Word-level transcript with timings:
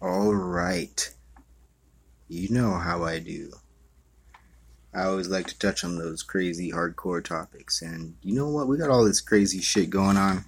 All 0.00 0.34
right. 0.34 1.14
You 2.28 2.48
know 2.50 2.74
how 2.74 3.04
I 3.04 3.18
do. 3.18 3.52
I 4.94 5.04
always 5.04 5.28
like 5.28 5.46
to 5.48 5.58
touch 5.58 5.82
on 5.84 5.96
those 5.96 6.22
crazy 6.22 6.70
hardcore 6.70 7.22
topics. 7.24 7.82
And 7.82 8.16
you 8.22 8.34
know 8.34 8.48
what? 8.48 8.68
We 8.68 8.78
got 8.78 8.90
all 8.90 9.04
this 9.04 9.20
crazy 9.20 9.60
shit 9.60 9.90
going 9.90 10.16
on. 10.16 10.44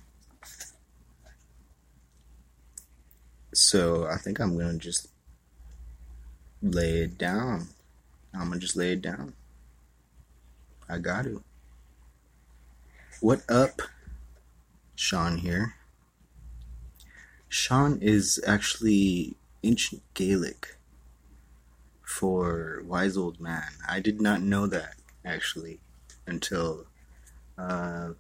So 3.53 4.07
I 4.07 4.17
think 4.17 4.39
I'm 4.39 4.57
going 4.57 4.79
to 4.79 4.85
just 4.85 5.09
lay 6.63 7.01
it 7.01 7.19
down. 7.19 7.69
I'm 8.35 8.49
going 8.49 8.53
to 8.53 8.59
just 8.59 8.77
lay 8.77 8.93
it 8.93 9.03
down. 9.03 9.33
I 10.89 10.99
got 10.99 11.25
to. 11.25 11.43
What 13.21 13.43
up? 13.49 13.83
Sean 14.95 15.39
here. 15.39 15.75
Sean 17.49 17.99
is 18.01 18.43
actually 18.47 19.37
ancient 19.63 20.03
Gaelic 20.15 20.77
for 22.03 22.83
wise 22.87 23.17
old 23.17 23.41
man. 23.41 23.73
I 23.89 24.01
did 24.01 24.21
not 24.21 24.41
know 24.43 24.67
that 24.67 24.97
actually 25.25 25.81
until 26.27 26.87
uh, 27.59 28.11
a 28.13 28.15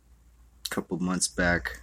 couple 0.71 0.99
months 0.99 1.29
back. 1.29 1.83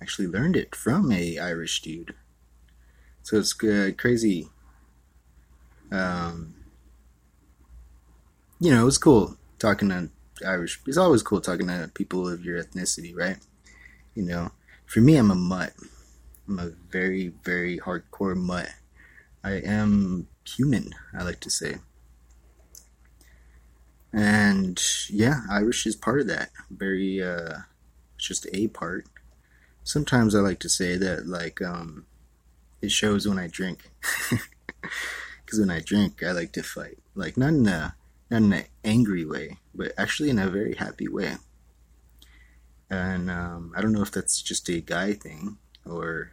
Actually 0.00 0.28
learned 0.28 0.56
it 0.56 0.74
from 0.74 1.12
a 1.12 1.38
Irish 1.38 1.80
dude. 1.80 2.14
So 3.22 3.38
it's 3.38 3.54
uh, 3.62 3.92
crazy. 3.96 4.48
Um, 5.92 6.54
you 8.58 8.72
know, 8.72 8.82
it 8.82 8.84
was 8.84 8.98
cool 8.98 9.36
talking 9.58 9.90
to 9.90 10.10
Irish. 10.44 10.80
It's 10.86 10.96
always 10.96 11.22
cool 11.22 11.40
talking 11.40 11.68
to 11.68 11.90
people 11.94 12.28
of 12.28 12.44
your 12.44 12.62
ethnicity, 12.62 13.14
right? 13.16 13.38
You 14.14 14.24
know, 14.24 14.50
for 14.92 15.00
me, 15.00 15.16
I'm 15.16 15.30
a 15.30 15.34
mutt. 15.34 15.72
I'm 16.46 16.58
a 16.58 16.68
very, 16.90 17.32
very 17.44 17.78
hardcore 17.78 18.36
mutt. 18.36 18.68
I 19.42 19.52
am 19.52 20.28
human, 20.46 20.90
I 21.18 21.22
like 21.22 21.40
to 21.40 21.50
say. 21.50 21.76
And 24.12 24.78
yeah, 25.08 25.40
Irish 25.50 25.86
is 25.86 25.96
part 25.96 26.20
of 26.20 26.26
that. 26.26 26.50
Very, 26.70 27.22
uh, 27.22 27.60
it's 28.16 28.28
just 28.28 28.46
a 28.52 28.68
part. 28.68 29.06
Sometimes 29.82 30.34
I 30.34 30.40
like 30.40 30.60
to 30.60 30.68
say 30.68 30.98
that, 30.98 31.26
like, 31.26 31.62
um, 31.62 32.04
it 32.82 32.90
shows 32.90 33.26
when 33.26 33.38
I 33.38 33.46
drink. 33.46 33.90
Because 35.44 35.60
when 35.60 35.70
I 35.70 35.80
drink, 35.80 36.22
I 36.22 36.32
like 36.32 36.52
to 36.52 36.62
fight. 36.62 36.98
Like, 37.14 37.36
not 37.36 37.50
in 37.50 37.66
a, 37.66 37.94
not 38.30 38.42
in 38.42 38.52
an 38.54 38.64
angry 38.84 39.26
way, 39.26 39.58
but 39.74 39.92
actually 39.98 40.30
in 40.30 40.38
a 40.38 40.48
very 40.48 40.74
happy 40.74 41.08
way. 41.08 41.36
And 42.92 43.30
um, 43.30 43.72
I 43.74 43.80
don't 43.80 43.92
know 43.92 44.02
if 44.02 44.10
that's 44.10 44.42
just 44.42 44.68
a 44.68 44.82
guy 44.82 45.14
thing 45.14 45.56
or 45.86 46.32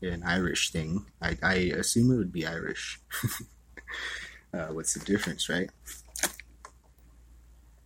an 0.00 0.22
Irish 0.22 0.72
thing. 0.72 1.04
I, 1.20 1.36
I 1.42 1.54
assume 1.76 2.10
it 2.10 2.16
would 2.16 2.32
be 2.32 2.46
Irish. 2.46 2.98
uh, 4.54 4.68
what's 4.68 4.94
the 4.94 5.04
difference, 5.04 5.50
right? 5.50 5.68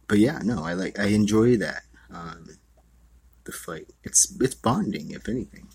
But 0.06 0.18
yeah, 0.20 0.38
no, 0.44 0.62
I 0.62 0.74
like 0.74 1.00
I 1.00 1.06
enjoy 1.06 1.56
that. 1.56 1.82
Um, 2.14 2.50
the 3.42 3.50
fight. 3.50 3.88
It's 4.04 4.36
it's 4.40 4.54
bonding, 4.54 5.10
if 5.10 5.28
anything. 5.28 5.66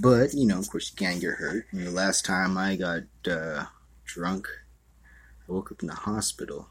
But 0.00 0.32
you 0.32 0.46
know, 0.46 0.60
of 0.60 0.70
course, 0.70 0.92
you 0.92 0.96
can't 0.96 1.20
get 1.20 1.34
hurt. 1.34 1.66
And 1.72 1.88
the 1.88 1.90
last 1.90 2.24
time 2.24 2.56
I 2.56 2.76
got 2.76 3.02
uh, 3.28 3.64
drunk, 4.04 4.46
I 5.48 5.52
woke 5.52 5.72
up 5.72 5.82
in 5.82 5.88
the 5.88 5.94
hospital. 5.94 6.68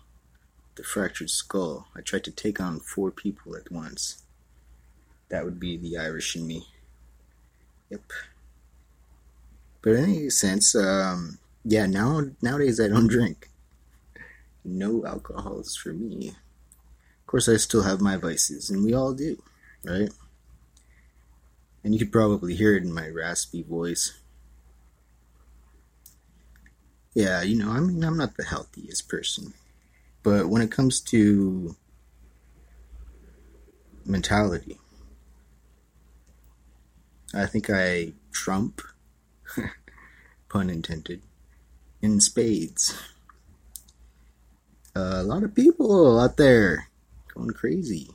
The 0.78 0.84
fractured 0.84 1.32
skull. 1.32 1.88
I 1.96 2.02
tried 2.02 2.24
to 2.26 2.32
take 2.32 2.62
on 2.62 2.80
four 2.80 3.10
people 3.10 3.56
at 3.56 3.72
once. 3.72 4.22
That 5.30 5.44
would 5.44 5.60
be 5.60 5.76
the 5.76 5.98
Irish 5.98 6.36
in 6.36 6.46
me. 6.46 6.68
Yep. 7.90 8.02
But 9.82 9.96
in 9.96 10.04
any 10.04 10.30
sense, 10.30 10.76
um, 10.76 11.40
yeah, 11.66 11.88
now 11.88 12.22
nowadays 12.44 12.80
I 12.80 12.90
don't 12.90 13.08
drink. 13.18 13.50
No 14.64 15.04
alcohols 15.04 15.76
for 15.76 15.94
me. 15.94 16.30
Of 16.30 17.26
course, 17.26 17.50
I 17.50 17.58
still 17.58 17.82
have 17.82 18.00
my 18.00 18.16
vices, 18.16 18.70
and 18.70 18.84
we 18.84 18.94
all 18.94 19.14
do, 19.14 19.42
right? 19.84 20.12
And 21.84 21.94
you 21.94 22.00
could 22.00 22.12
probably 22.12 22.56
hear 22.56 22.76
it 22.76 22.84
in 22.84 22.94
my 22.94 23.10
raspy 23.10 23.64
voice. 23.64 24.20
Yeah, 27.16 27.42
you 27.42 27.58
know, 27.58 27.72
I 27.72 27.80
mean, 27.80 28.04
I'm 28.04 28.18
not 28.18 28.38
the 28.38 28.46
healthiest 28.46 29.10
person. 29.10 29.56
But 30.28 30.50
when 30.50 30.62
it 30.62 30.72
comes 30.72 31.00
to 31.16 31.78
mentality, 34.06 34.78
I 37.34 37.46
think 37.46 37.70
I 37.70 38.12
trump, 38.34 38.82
pun 40.50 40.70
intended, 40.70 41.22
in 42.02 42.20
spades. 42.20 42.94
A 44.94 45.24
lot 45.24 45.44
of 45.44 45.56
people 45.56 46.20
out 46.20 46.36
there 46.36 46.90
going 47.34 47.52
crazy, 47.52 48.10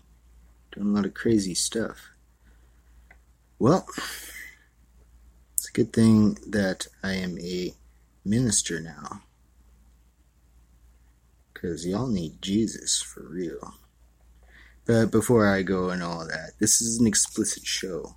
doing 0.73 0.89
a 0.89 0.91
lot 0.91 1.07
of 1.07 1.15
crazy 1.15 1.55
stuff. 1.55 2.11
Well, 3.59 3.87
it's 5.55 5.71
a 5.71 5.73
good 5.73 5.95
thing 5.95 6.37
that 6.47 6.89
I 7.03 7.15
am 7.15 7.39
a 7.39 7.73
minister 8.23 8.81
now. 8.83 9.23
Because 11.63 11.87
y'all 11.87 12.09
need 12.09 12.43
Jesus 12.43 13.01
for 13.01 13.23
real. 13.31 13.75
But 14.85 15.13
before 15.13 15.47
I 15.47 15.63
go 15.63 15.91
and 15.91 16.03
all 16.03 16.27
that, 16.27 16.55
this 16.59 16.81
is 16.81 16.99
an 16.99 17.07
explicit 17.07 17.65
show. 17.65 18.17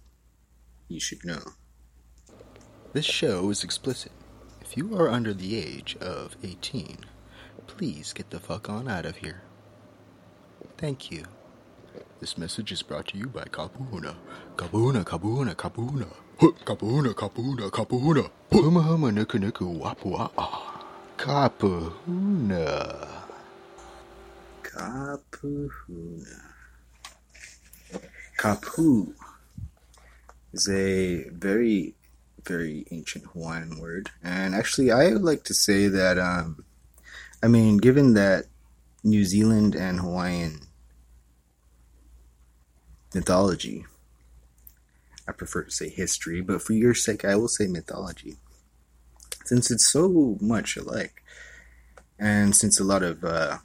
You 0.87 0.99
should 0.99 1.23
know. 1.23 1.43
This 2.93 3.05
show 3.05 3.51
is 3.51 3.63
explicit. 3.63 4.11
If 4.61 4.75
you 4.75 4.97
are 4.97 5.09
under 5.09 5.31
the 5.31 5.57
age 5.59 5.95
of 6.01 6.35
18, 6.43 6.97
please 7.67 8.13
get 8.13 8.31
the 8.31 8.39
fuck 8.39 8.67
on 8.67 8.87
out 8.87 9.05
of 9.05 9.17
here. 9.17 9.43
Thank 10.79 11.11
you. 11.11 11.25
This 12.19 12.39
message 12.39 12.71
is 12.71 12.81
brought 12.81 13.09
to 13.09 13.17
you 13.17 13.27
by 13.27 13.43
Kapuna. 13.43 14.15
Kapuna, 14.55 15.03
Kapuna, 15.03 15.53
Kapuna. 15.53 16.07
Kapuna, 16.39 17.13
Kapuna, 17.13 17.69
Kapuna. 17.69 18.27
Huma 18.49 18.81
huma 18.81 19.11
nuku 19.11 19.37
nuku 19.37 19.81
wapu 19.81 20.29
Kapuna. 21.17 23.14
Kapuhuna. 24.75 26.41
Kapu 28.37 29.13
is 30.51 30.67
a 30.69 31.29
very, 31.29 31.95
very 32.43 32.85
ancient 32.91 33.25
Hawaiian 33.27 33.79
word. 33.79 34.09
And 34.21 34.53
actually, 34.53 34.91
I 34.91 35.13
would 35.13 35.23
like 35.23 35.43
to 35.45 35.53
say 35.53 35.87
that, 35.87 36.19
um, 36.19 36.65
I 37.41 37.47
mean, 37.47 37.77
given 37.77 38.13
that 38.15 38.45
New 39.03 39.23
Zealand 39.23 39.75
and 39.75 40.01
Hawaiian 40.01 40.67
mythology, 43.13 43.85
I 45.27 45.31
prefer 45.31 45.63
to 45.63 45.71
say 45.71 45.87
history, 45.89 46.41
but 46.41 46.61
for 46.61 46.73
your 46.73 46.93
sake, 46.93 47.23
I 47.23 47.35
will 47.37 47.47
say 47.47 47.67
mythology. 47.67 48.35
Since 49.45 49.71
it's 49.71 49.85
so 49.87 50.37
much 50.41 50.75
alike, 50.75 51.23
and 52.19 52.55
since 52.55 52.79
a 52.79 52.83
lot 52.83 53.03
of 53.03 53.23
uh, 53.23 53.59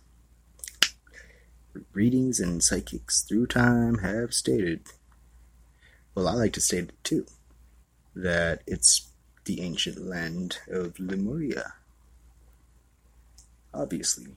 readings 1.93 2.41
and 2.41 2.63
psychics 2.63 3.23
through 3.23 3.47
time 3.47 3.99
have 3.99 4.33
stated, 4.35 4.83
well, 6.15 6.29
I 6.29 6.33
like 6.33 6.53
to 6.55 6.61
state 6.61 6.91
it 6.91 7.05
too, 7.05 7.27
that 8.15 8.63
it's 8.67 9.09
the 9.45 9.61
ancient 9.61 9.99
land 9.99 10.59
of 10.69 10.99
Lemuria. 10.99 11.75
Obviously. 13.73 14.37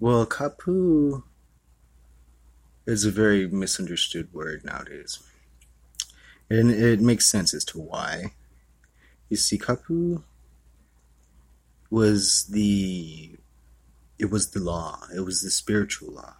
Well, 0.00 0.26
Kapu 0.26 1.22
is 2.86 3.04
a 3.04 3.10
very 3.10 3.46
misunderstood 3.46 4.32
word 4.32 4.64
nowadays. 4.64 5.20
And 6.50 6.70
it 6.70 7.00
makes 7.00 7.30
sense 7.30 7.54
as 7.54 7.64
to 7.66 7.78
why. 7.78 8.32
You 9.28 9.36
see, 9.36 9.58
Kapu 9.58 10.22
was 11.88 12.46
the 12.46 13.36
it 14.22 14.30
was 14.30 14.52
the 14.52 14.60
law. 14.60 15.00
It 15.14 15.20
was 15.22 15.42
the 15.42 15.50
spiritual 15.50 16.12
law. 16.12 16.36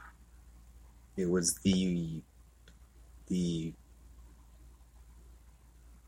It 1.17 1.29
was 1.29 1.57
the 1.65 2.23
the 3.27 3.75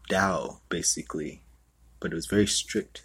Tao, 0.08 0.60
basically, 0.68 1.42
but 1.98 2.12
it 2.12 2.14
was 2.14 2.26
very 2.26 2.46
strict. 2.46 3.02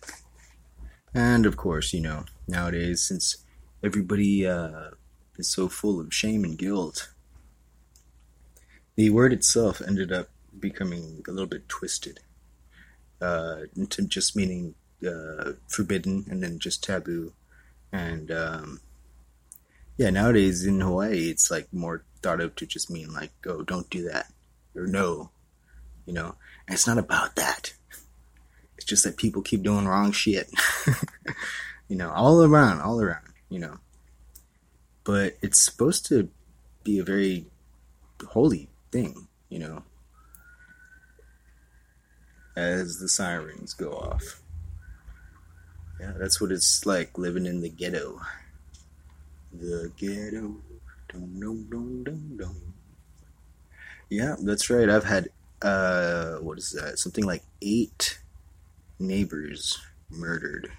And 1.15 1.47
of 1.47 1.57
course, 1.57 1.93
you 1.93 2.01
know, 2.01 2.25
nowadays, 2.47 3.01
since 3.01 3.37
everybody 3.83 4.45
uh, 4.45 4.91
is 5.39 5.51
so 5.51 5.67
full 5.67 5.99
of 5.99 6.13
shame 6.13 6.43
and 6.43 6.55
guilt, 6.55 7.09
the 8.95 9.09
word 9.09 9.33
itself 9.33 9.81
ended 9.81 10.11
up 10.11 10.29
becoming 10.59 11.23
a 11.27 11.31
little 11.31 11.47
bit 11.47 11.67
twisted 11.67 12.19
uh, 13.19 13.61
into 13.75 14.03
just 14.03 14.35
meaning 14.35 14.75
uh, 15.07 15.53
forbidden 15.67 16.25
and 16.29 16.43
then 16.43 16.59
just 16.59 16.83
taboo 16.83 17.33
and 17.91 18.31
um, 18.31 18.81
yeah, 19.97 20.09
nowadays 20.09 20.65
in 20.65 20.79
Hawaii, 20.79 21.29
it's 21.29 21.51
like 21.51 21.71
more 21.73 22.03
thought 22.21 22.41
of 22.41 22.55
to 22.55 22.65
just 22.65 22.89
mean 22.89 23.13
like, 23.13 23.31
oh, 23.45 23.63
don't 23.63 23.89
do 23.89 24.07
that, 24.09 24.27
or 24.75 24.87
no, 24.87 25.31
you 26.05 26.13
know? 26.13 26.35
And 26.67 26.75
it's 26.75 26.87
not 26.87 26.97
about 26.97 27.35
that. 27.35 27.73
It's 28.77 28.85
just 28.85 29.03
that 29.03 29.17
people 29.17 29.41
keep 29.41 29.63
doing 29.63 29.87
wrong 29.87 30.11
shit. 30.11 30.49
you 31.89 31.95
know, 31.95 32.11
all 32.11 32.43
around, 32.43 32.81
all 32.81 33.01
around, 33.01 33.27
you 33.49 33.59
know. 33.59 33.79
But 35.03 35.37
it's 35.41 35.61
supposed 35.61 36.05
to 36.07 36.29
be 36.83 36.99
a 36.99 37.03
very 37.03 37.45
holy 38.27 38.69
thing, 38.91 39.27
you 39.49 39.59
know. 39.59 39.83
As 42.55 42.99
the 42.99 43.09
sirens 43.09 43.73
go 43.73 43.91
off. 43.91 44.41
Yeah, 45.99 46.13
that's 46.17 46.39
what 46.39 46.51
it's 46.51 46.85
like 46.85 47.17
living 47.17 47.45
in 47.45 47.61
the 47.61 47.69
ghetto. 47.69 48.21
The 49.51 49.91
ghetto. 49.97 50.55
Yeah, 54.09 54.35
that's 54.39 54.69
right. 54.69 54.89
I've 54.89 55.03
had 55.03 55.29
uh 55.61 56.37
what 56.37 56.57
is 56.57 56.71
that? 56.71 56.99
Something 56.99 57.25
like 57.25 57.43
eight 57.61 58.19
neighbors 58.97 59.81
murdered 60.09 60.71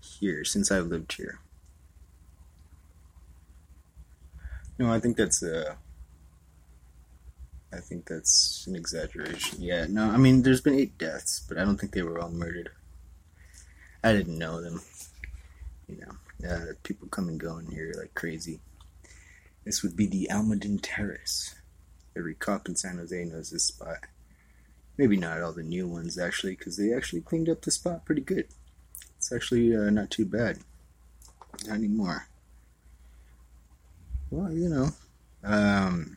here 0.00 0.44
since 0.44 0.70
I've 0.70 0.86
lived 0.86 1.12
here. 1.14 1.38
No, 4.78 4.92
I 4.92 4.98
think 4.98 5.16
that's 5.16 5.42
uh 5.42 5.74
I 7.72 7.78
think 7.78 8.06
that's 8.06 8.66
an 8.66 8.74
exaggeration. 8.76 9.62
Yeah, 9.62 9.86
no, 9.88 10.10
I 10.10 10.16
mean 10.16 10.42
there's 10.42 10.60
been 10.60 10.78
eight 10.78 10.98
deaths, 10.98 11.44
but 11.48 11.56
I 11.56 11.64
don't 11.64 11.78
think 11.78 11.92
they 11.92 12.02
were 12.02 12.18
all 12.18 12.30
murdered. 12.30 12.70
I 14.04 14.12
didn't 14.12 14.38
know 14.38 14.60
them. 14.60 14.82
You 15.88 15.98
know, 16.00 16.48
uh, 16.48 16.72
people 16.82 17.08
come 17.08 17.28
and 17.28 17.38
go 17.38 17.58
in 17.58 17.66
here 17.66 17.94
like 17.96 18.14
crazy. 18.14 18.60
This 19.64 19.82
would 19.82 19.96
be 19.96 20.06
the 20.06 20.28
Almaden 20.30 20.80
Terrace. 20.82 21.54
Every 22.16 22.34
cop 22.34 22.68
in 22.68 22.76
San 22.76 22.98
Jose 22.98 23.24
knows 23.24 23.50
this 23.50 23.64
spot. 23.64 24.06
Maybe 24.98 25.16
not 25.16 25.40
all 25.40 25.52
the 25.52 25.62
new 25.62 25.86
ones 25.86 26.18
actually, 26.18 26.56
because 26.56 26.76
they 26.76 26.92
actually 26.92 27.22
cleaned 27.22 27.48
up 27.48 27.62
the 27.62 27.70
spot 27.70 28.04
pretty 28.04 28.22
good. 28.22 28.48
It's 29.16 29.32
actually 29.32 29.74
uh, 29.74 29.90
not 29.90 30.10
too 30.10 30.26
bad. 30.26 30.58
Not 31.66 31.76
anymore. 31.76 32.26
Well, 34.30 34.52
you 34.52 34.68
know, 34.68 34.88
um, 35.44 36.16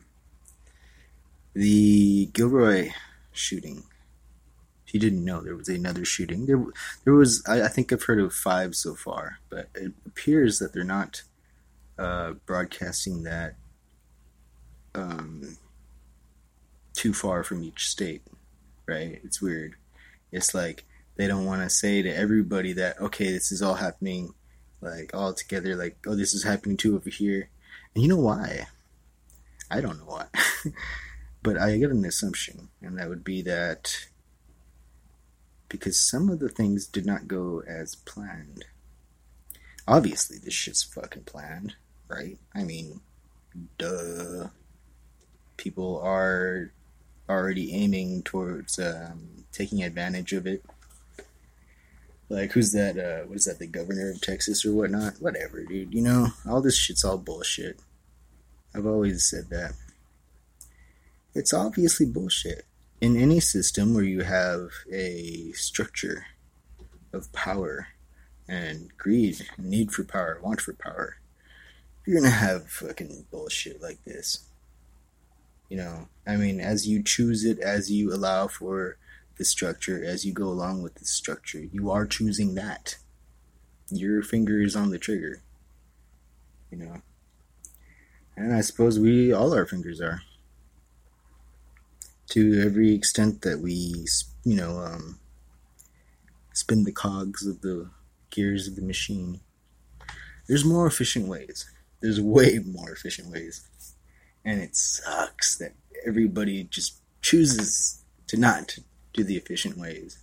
the 1.54 2.26
Gilroy 2.26 2.90
shooting 3.32 3.84
he 4.96 4.98
didn't 4.98 5.26
know 5.26 5.42
there 5.42 5.54
was 5.54 5.68
another 5.68 6.06
shooting. 6.06 6.46
There, 6.46 6.64
there 7.04 7.12
was. 7.12 7.44
I, 7.46 7.64
I, 7.64 7.68
think 7.68 7.92
I've 7.92 8.04
heard 8.04 8.18
of 8.18 8.32
five 8.32 8.74
so 8.74 8.94
far, 8.94 9.40
but 9.50 9.68
it 9.74 9.92
appears 10.06 10.58
that 10.58 10.72
they're 10.72 10.84
not 10.84 11.22
uh, 11.98 12.32
broadcasting 12.46 13.24
that 13.24 13.56
um, 14.94 15.58
too 16.94 17.12
far 17.12 17.44
from 17.44 17.62
each 17.62 17.90
state. 17.90 18.22
Right? 18.86 19.20
It's 19.22 19.42
weird. 19.42 19.74
It's 20.32 20.54
like 20.54 20.86
they 21.16 21.26
don't 21.26 21.44
want 21.44 21.60
to 21.60 21.68
say 21.68 22.00
to 22.00 22.08
everybody 22.08 22.72
that 22.72 22.98
okay, 22.98 23.30
this 23.30 23.52
is 23.52 23.60
all 23.60 23.74
happening, 23.74 24.32
like 24.80 25.10
all 25.12 25.34
together. 25.34 25.76
Like 25.76 25.98
oh, 26.06 26.14
this 26.14 26.32
is 26.32 26.42
happening 26.42 26.78
too 26.78 26.96
over 26.96 27.10
here, 27.10 27.50
and 27.94 28.02
you 28.02 28.08
know 28.08 28.16
why? 28.16 28.66
I 29.70 29.82
don't 29.82 29.98
know 29.98 30.06
why, 30.06 30.26
but 31.42 31.58
I 31.58 31.76
get 31.76 31.90
an 31.90 32.06
assumption, 32.06 32.70
and 32.80 32.98
that 32.98 33.10
would 33.10 33.24
be 33.24 33.42
that 33.42 34.06
because 35.68 36.00
some 36.00 36.28
of 36.28 36.38
the 36.38 36.48
things 36.48 36.86
did 36.86 37.06
not 37.06 37.28
go 37.28 37.62
as 37.66 37.94
planned. 37.94 38.64
Obviously, 39.88 40.38
this 40.38 40.54
shit's 40.54 40.82
fucking 40.82 41.24
planned, 41.24 41.74
right? 42.08 42.38
I 42.54 42.64
mean, 42.64 43.00
duh. 43.78 44.48
People 45.56 46.00
are 46.00 46.72
already 47.28 47.74
aiming 47.74 48.22
towards 48.22 48.78
um, 48.78 49.44
taking 49.52 49.82
advantage 49.82 50.32
of 50.32 50.46
it. 50.46 50.64
Like, 52.28 52.52
who's 52.52 52.72
that? 52.72 52.98
Uh, 52.98 53.26
what 53.26 53.36
is 53.36 53.44
that? 53.44 53.58
The 53.58 53.66
governor 53.66 54.10
of 54.10 54.20
Texas 54.20 54.64
or 54.66 54.72
whatnot? 54.72 55.14
Whatever, 55.20 55.62
dude. 55.64 55.94
You 55.94 56.02
know, 56.02 56.28
all 56.48 56.60
this 56.60 56.76
shit's 56.76 57.04
all 57.04 57.18
bullshit. 57.18 57.78
I've 58.74 58.86
always 58.86 59.24
said 59.24 59.48
that. 59.50 59.74
It's 61.34 61.54
obviously 61.54 62.06
bullshit 62.06 62.64
in 63.00 63.16
any 63.16 63.40
system 63.40 63.94
where 63.94 64.04
you 64.04 64.22
have 64.22 64.70
a 64.90 65.52
structure 65.52 66.26
of 67.12 67.32
power 67.32 67.88
and 68.48 68.96
greed, 68.96 69.46
need 69.58 69.92
for 69.92 70.04
power, 70.04 70.40
want 70.42 70.60
for 70.60 70.72
power, 70.72 71.16
you're 72.06 72.18
gonna 72.18 72.30
have 72.30 72.70
fucking 72.70 73.26
bullshit 73.30 73.82
like 73.82 74.02
this. 74.04 74.46
You 75.68 75.78
know, 75.78 76.08
I 76.26 76.36
mean, 76.36 76.60
as 76.60 76.86
you 76.86 77.02
choose 77.02 77.44
it, 77.44 77.58
as 77.58 77.90
you 77.90 78.14
allow 78.14 78.46
for 78.46 78.96
the 79.36 79.44
structure, 79.44 80.02
as 80.04 80.24
you 80.24 80.32
go 80.32 80.46
along 80.46 80.82
with 80.82 80.94
the 80.94 81.04
structure, 81.04 81.64
you 81.72 81.90
are 81.90 82.06
choosing 82.06 82.54
that. 82.54 82.96
Your 83.90 84.22
finger 84.22 84.60
is 84.60 84.76
on 84.76 84.90
the 84.90 84.98
trigger. 84.98 85.42
You 86.70 86.78
know. 86.78 87.02
And 88.36 88.54
I 88.54 88.60
suppose 88.60 88.98
we 88.98 89.32
all 89.32 89.54
our 89.54 89.66
fingers 89.66 90.00
are 90.00 90.20
to 92.28 92.62
every 92.64 92.92
extent 92.92 93.42
that 93.42 93.60
we, 93.60 94.06
you 94.44 94.56
know, 94.56 94.78
um, 94.78 95.18
spin 96.52 96.84
the 96.84 96.92
cogs 96.92 97.46
of 97.46 97.60
the 97.60 97.90
gears 98.30 98.66
of 98.66 98.76
the 98.76 98.82
machine. 98.82 99.40
There's 100.48 100.64
more 100.64 100.86
efficient 100.86 101.28
ways. 101.28 101.70
There's 102.00 102.20
way 102.20 102.58
more 102.64 102.90
efficient 102.90 103.30
ways. 103.30 103.68
And 104.44 104.60
it 104.60 104.76
sucks 104.76 105.56
that 105.58 105.72
everybody 106.06 106.64
just 106.64 106.98
chooses 107.22 108.02
to 108.28 108.36
not 108.36 108.78
do 109.12 109.24
the 109.24 109.36
efficient 109.36 109.76
ways. 109.76 110.18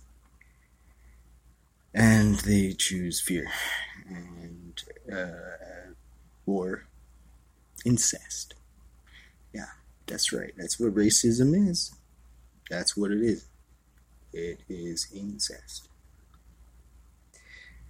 And 1.92 2.36
they 2.40 2.72
choose 2.72 3.20
fear 3.20 3.48
and 4.08 4.82
uh, 5.12 5.92
war, 6.46 6.86
incest. 7.84 8.54
That's 10.06 10.32
right. 10.32 10.52
That's 10.56 10.78
what 10.78 10.94
racism 10.94 11.68
is. 11.68 11.94
That's 12.70 12.96
what 12.96 13.10
it 13.10 13.22
is. 13.22 13.46
It 14.32 14.60
is 14.68 15.08
incest. 15.14 15.88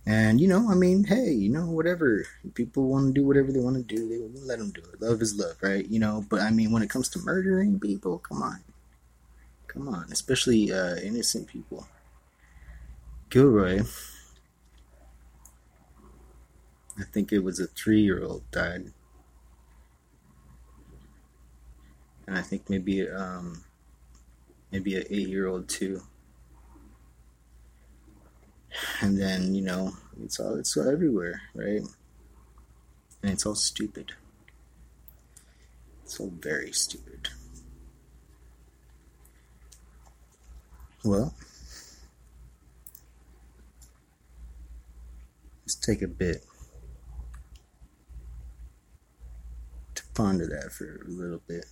And 0.06 0.40
you 0.40 0.48
know, 0.48 0.70
I 0.70 0.74
mean, 0.74 1.04
hey, 1.04 1.30
you 1.30 1.48
know, 1.48 1.66
whatever 1.66 2.26
people 2.52 2.88
want 2.88 3.06
to 3.06 3.20
do, 3.20 3.26
whatever 3.26 3.50
they 3.50 3.60
want 3.60 3.76
to 3.76 3.82
do, 3.82 4.08
they 4.08 4.40
let 4.46 4.58
them 4.58 4.70
do 4.70 4.82
it. 4.92 5.00
Love 5.00 5.22
is 5.22 5.38
love, 5.38 5.56
right? 5.62 5.86
You 5.88 5.98
know, 5.98 6.24
but 6.28 6.40
I 6.40 6.50
mean, 6.50 6.72
when 6.72 6.82
it 6.82 6.90
comes 6.90 7.08
to 7.10 7.18
murdering 7.20 7.80
people, 7.80 8.18
come 8.18 8.42
on, 8.42 8.60
come 9.66 9.88
on, 9.88 10.12
especially 10.12 10.70
uh, 10.70 10.96
innocent 10.96 11.46
people. 11.46 11.86
Gilroy, 13.30 13.80
I 16.98 17.04
think 17.10 17.32
it 17.32 17.40
was 17.40 17.58
a 17.58 17.66
three-year-old 17.66 18.50
died 18.50 18.92
and 22.26 22.36
I 22.38 22.42
think 22.42 22.68
maybe 22.70 23.08
um, 23.08 23.64
maybe 24.70 24.96
an 24.96 25.04
eight 25.10 25.28
year 25.28 25.46
old 25.46 25.68
too. 25.68 26.02
And 29.00 29.20
then 29.20 29.54
you 29.54 29.62
know 29.62 29.92
it's 30.22 30.40
all 30.40 30.56
it's 30.56 30.76
all 30.76 30.88
everywhere, 30.88 31.42
right? 31.54 31.82
And 33.22 33.32
it's 33.32 33.46
all 33.46 33.54
stupid. 33.54 34.12
It's 36.02 36.18
all 36.20 36.32
very 36.40 36.72
stupid. 36.72 37.28
Well, 41.04 41.34
let's 45.62 45.74
take 45.74 46.02
a 46.02 46.08
bit 46.08 46.44
to 49.94 50.02
ponder 50.14 50.46
that 50.46 50.72
for 50.72 51.02
a 51.06 51.10
little 51.10 51.42
bit. 51.46 51.66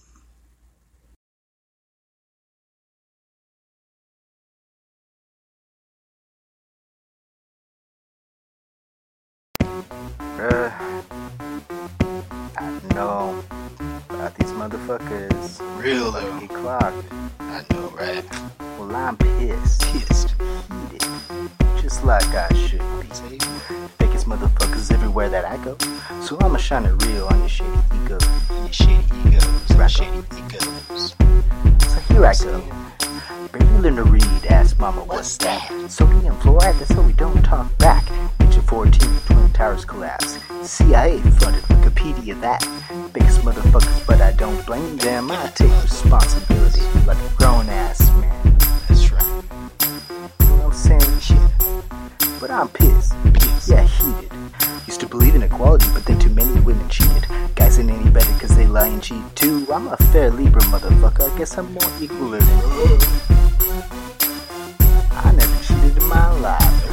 Clocked. 16.63 17.05
I 17.41 17.65
know, 17.73 17.89
right? 17.99 18.25
Well, 18.79 18.95
I'm 18.95 19.17
pissed. 19.17 19.83
Pissed. 19.83 20.35
Heated. 20.91 21.05
Just 21.83 22.05
like 22.05 22.25
I 22.29 22.49
should 22.55 22.79
be. 22.79 23.39
Fakest 23.99 24.27
motherfuckers 24.27 24.93
everywhere 24.93 25.29
that 25.29 25.45
I 25.45 25.57
go. 25.65 25.77
So 26.23 26.39
I'ma 26.41 26.59
shine 26.59 26.87
it 26.87 26.95
real 27.05 27.27
on 27.27 27.41
your 27.41 27.49
shady 27.49 27.81
ego. 28.05 28.19
Your 28.51 28.73
shady 28.73 29.03
egos. 29.27 29.77
Right. 29.77 29.91
Shady 29.91 30.23
egos. 30.39 31.17
So 31.91 31.99
here 32.09 32.27
I 32.27 32.35
go. 32.41 32.63
Barely 33.51 33.79
learn 33.83 33.97
to 33.97 34.05
read, 34.05 34.47
ask 34.49 34.79
mama 34.79 35.03
what's 35.05 35.37
that? 35.39 35.69
Sodium 35.89 36.37
fluoride, 36.37 36.79
that's 36.79 36.93
how 36.93 37.03
we 37.03 37.13
don't 37.13 37.43
talk 37.43 37.77
back. 37.79 38.07
Picture 38.39 38.63
14, 38.63 38.93
Twin 39.27 39.53
Towers 39.53 39.85
collapse. 39.85 40.39
CIA 40.63 41.19
funded 41.41 41.65
Wikipedia 41.65 42.41
that. 42.41 42.63
Biggest 43.13 43.41
motherfuckers, 43.41 44.07
but 44.07 44.21
I 44.21 44.33
don't 44.33 44.65
blame 44.65 44.97
them. 44.97 45.31
I 45.31 45.49
take 45.55 45.71
responsibility 45.83 46.52
like 47.07 47.19
a 47.19 47.35
grown 47.37 47.69
ass 47.69 48.11
man. 48.17 48.57
That's 48.89 49.11
right. 49.13 49.25
You 50.41 50.47
know 50.47 50.57
what 50.57 50.67
I'm 50.67 50.73
saying? 50.73 51.19
Shit. 51.21 52.41
But 52.41 52.51
I'm 52.51 52.69
pissed. 52.69 53.15
Pissed. 53.35 53.69
Yeah, 53.69 53.83
heated. 53.83 54.33
Used 54.87 55.01
to 55.01 55.07
believe 55.07 55.35
in 55.35 55.43
equality, 55.43 55.87
but 55.93 56.05
then 56.05 56.19
too 56.19 56.31
many 56.31 56.61
women 56.61 56.89
cheated. 56.89 57.27
Guys 57.55 57.79
ain't 57.79 57.91
any 57.91 58.11
better 58.11 58.33
cause 58.39 58.57
they 58.57 58.67
lie 58.67 58.89
and 58.89 59.03
cheat 59.03 59.23
too. 59.35 59.67
I'm 59.73 59.89
a 59.89 59.97
fair 59.97 60.31
Libra 60.31 60.63
motherfucker. 60.63 61.33
I 61.33 61.39
guess 61.39 61.57
I'm 61.59 61.73
more 61.73 61.91
equal 62.01 62.31
than 62.31 62.47
you. 62.47 62.99
I 65.13 65.33
never 65.33 65.65
cheated 65.65 65.97
in 65.97 66.09
my 66.09 66.31
life. 66.41 66.92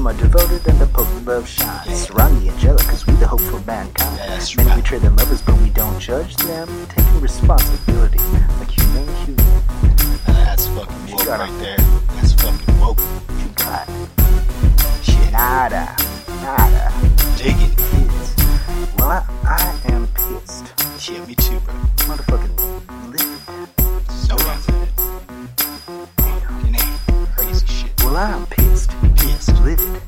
Some 0.00 0.06
are 0.06 0.14
devoted 0.14 0.66
and 0.66 0.78
the 0.78 0.86
Pope 0.86 1.26
love 1.26 1.46
shines. 1.46 2.06
Surround 2.06 2.40
the 2.40 2.48
angelic 2.50 2.86
cause 2.86 3.06
we 3.06 3.12
the 3.16 3.26
hope 3.26 3.42
for 3.42 3.60
mankind. 3.66 4.16
That's 4.16 4.56
Many 4.56 4.70
right. 4.70 4.82
betray 4.82 4.98
their 4.98 5.10
lovers, 5.10 5.42
but 5.42 5.60
we 5.60 5.68
don't 5.68 6.00
judge 6.00 6.36
them. 6.36 6.68
Taking 6.88 7.20
responsibility 7.20 8.16
like 8.58 8.70
humane 8.70 9.14
human. 9.26 9.44
That's 10.24 10.68
fucking 10.68 11.12
woke 11.12 11.26
right 11.26 11.52
there. 11.60 11.76
That's 12.16 12.32
fucking 12.32 12.80
woke. 12.80 12.98
You 12.98 13.48
got 13.56 13.86
Shit. 15.02 15.32
nada, 15.32 15.94
nada. 16.40 16.92
Dig 17.36 17.56
it. 17.60 17.76
Kids. 17.76 18.36
Well, 18.96 19.10
I, 19.10 19.22
I 19.44 19.92
am 19.92 20.06
pissed. 20.14 20.72
Shit, 20.98 21.28
me 21.28 21.34
too, 21.34 21.60
bro. 21.60 21.74
Motherfucking 22.08 23.12
lit. 23.12 23.28
So 24.08 24.32
unfit. 24.48 24.88
Fucking 26.16 26.74
A. 26.74 27.36
Crazy 27.36 27.66
shit. 27.66 28.02
Well, 28.02 28.16
I'm 28.16 28.46
pissed. 28.46 28.89
Livid. 29.64 30.00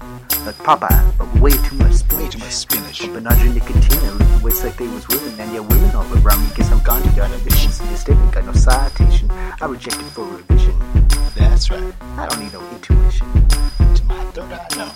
Like 0.44 0.56
Popeye, 0.66 1.16
but 1.18 1.28
way 1.40 1.50
too 1.50 1.76
much 1.76 1.92
Way 1.92 1.96
spinach. 1.96 2.32
too 2.32 2.38
much 2.40 2.52
spinach. 2.52 3.00
Benadryl 3.02 3.52
Nicotina, 3.52 4.18
living 4.18 4.42
ways 4.42 4.64
like 4.64 4.76
they 4.76 4.88
was 4.88 5.06
women, 5.08 5.38
and 5.38 5.52
yeah, 5.52 5.60
women 5.60 5.94
all 5.94 6.04
around 6.18 6.42
me. 6.42 6.48
Guess 6.56 6.72
I'm 6.72 6.82
Gandhi, 6.82 7.08
got 7.14 7.30
ambitions. 7.30 7.74
See 7.76 7.86
the 7.86 7.96
statement, 7.96 8.32
got 8.34 8.44
no 8.44 8.52
citation. 8.52 9.30
I 9.30 9.66
reject 9.66 9.96
it 9.96 10.10
for 10.14 10.24
revision. 10.24 10.74
That's 11.36 11.70
right. 11.70 11.94
I 12.16 12.26
don't 12.28 12.40
need 12.42 12.52
no 12.52 12.60
intuition. 12.70 13.26
To 13.94 14.04
my 14.04 14.24
third 14.34 14.52
eye, 14.52 14.66
no. 14.76 14.90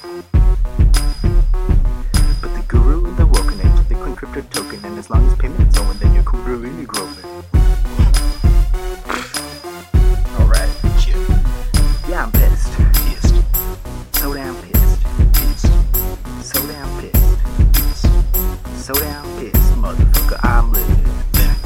But 2.41 2.53
the 2.55 2.65
guru 2.67 3.07
and 3.07 3.17
the 3.17 3.27
woken 3.27 3.61
age, 3.61 3.89
the 3.89 3.95
coin 3.95 4.17
crypto 4.17 4.41
token, 4.51 4.85
and 4.85 4.99
as 4.99 5.09
long 5.11 5.25
as 5.29 5.35
payment 5.37 5.69
is 5.69 5.77
owing, 5.79 5.97
then 5.99 6.13
you're 6.15 6.25
cool, 6.25 6.41
really 6.41 6.85
growing. 6.87 7.06
Damn 19.17 19.39
pissed, 19.39 19.73
motherfucker, 19.77 20.39
I'm 20.45 20.73
living. 20.73 21.05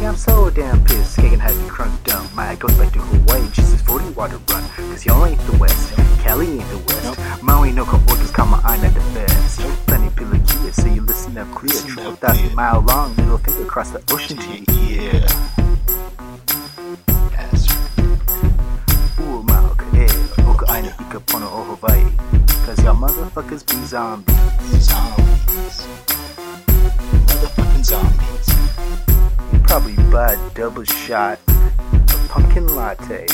Yeah, 0.00 0.11
I'm 0.11 0.16
so 0.16 0.50
damn 0.50 0.85
pissed. 0.85 1.19
Kagan 1.19 1.40
had 1.40 1.57
me 1.57 1.64
crunk 1.64 1.90
dumb. 2.04 2.25
My 2.33 2.54
goes 2.54 2.73
back 2.78 2.92
to 2.92 3.00
Hawaii, 3.00 3.42
Jesus 3.50 3.83
40 3.83 4.11
water 4.11 4.38
run. 4.50 4.62
Cause 4.90 5.04
y'all 5.04 5.26
ain't 5.26 5.40
the 5.50 5.57
West, 5.57 5.92
Cali 6.21 6.47
ain't 6.47 6.71
the 6.71 6.78
West. 6.78 7.42
Maui 7.42 7.73
no 7.73 7.85
co-workers 7.85 8.30
my 8.38 8.61
eye 8.62 8.80
not 8.80 8.95
the 8.95 9.00
best. 9.19 9.59
Plenty 9.88 10.11
pilikia, 10.11 10.73
so 10.73 10.87
you 10.87 11.02
listen 11.02 11.37
up 11.38 11.52
clear. 11.52 11.73
Triple 11.73 12.14
thousand 12.23 12.54
mile 12.54 12.83
long, 12.83 13.16
middle 13.16 13.38
finger 13.38 13.64
across 13.64 13.90
the 13.90 14.00
ocean 14.14 14.37
to 14.37 14.49
you. 14.57 14.64
Yeah. 15.02 15.26
That's 17.35 17.66
right. 17.66 19.26
Ooh, 19.26 19.42
mauka, 19.42 19.87
eh, 19.99 20.47
oka 20.47 20.71
aina 20.73 20.95
ika 21.00 21.19
pono 21.19 21.50
o 21.50 21.75
Hawaii. 21.75 22.12
Cause 22.64 22.80
y'all 22.85 22.95
motherfuckers 22.95 23.66
be 23.66 23.75
zombies. 23.87 24.37
Zombies. 24.87 26.09
Motherfucking 27.57 27.85
zombies. 27.85 28.49
You 29.52 29.59
probably 29.61 29.97
buy 30.11 30.33
a 30.35 30.50
double 30.54 30.85
shot 30.85 31.38
of 31.49 32.28
pumpkin 32.28 32.66
latte 32.75 33.26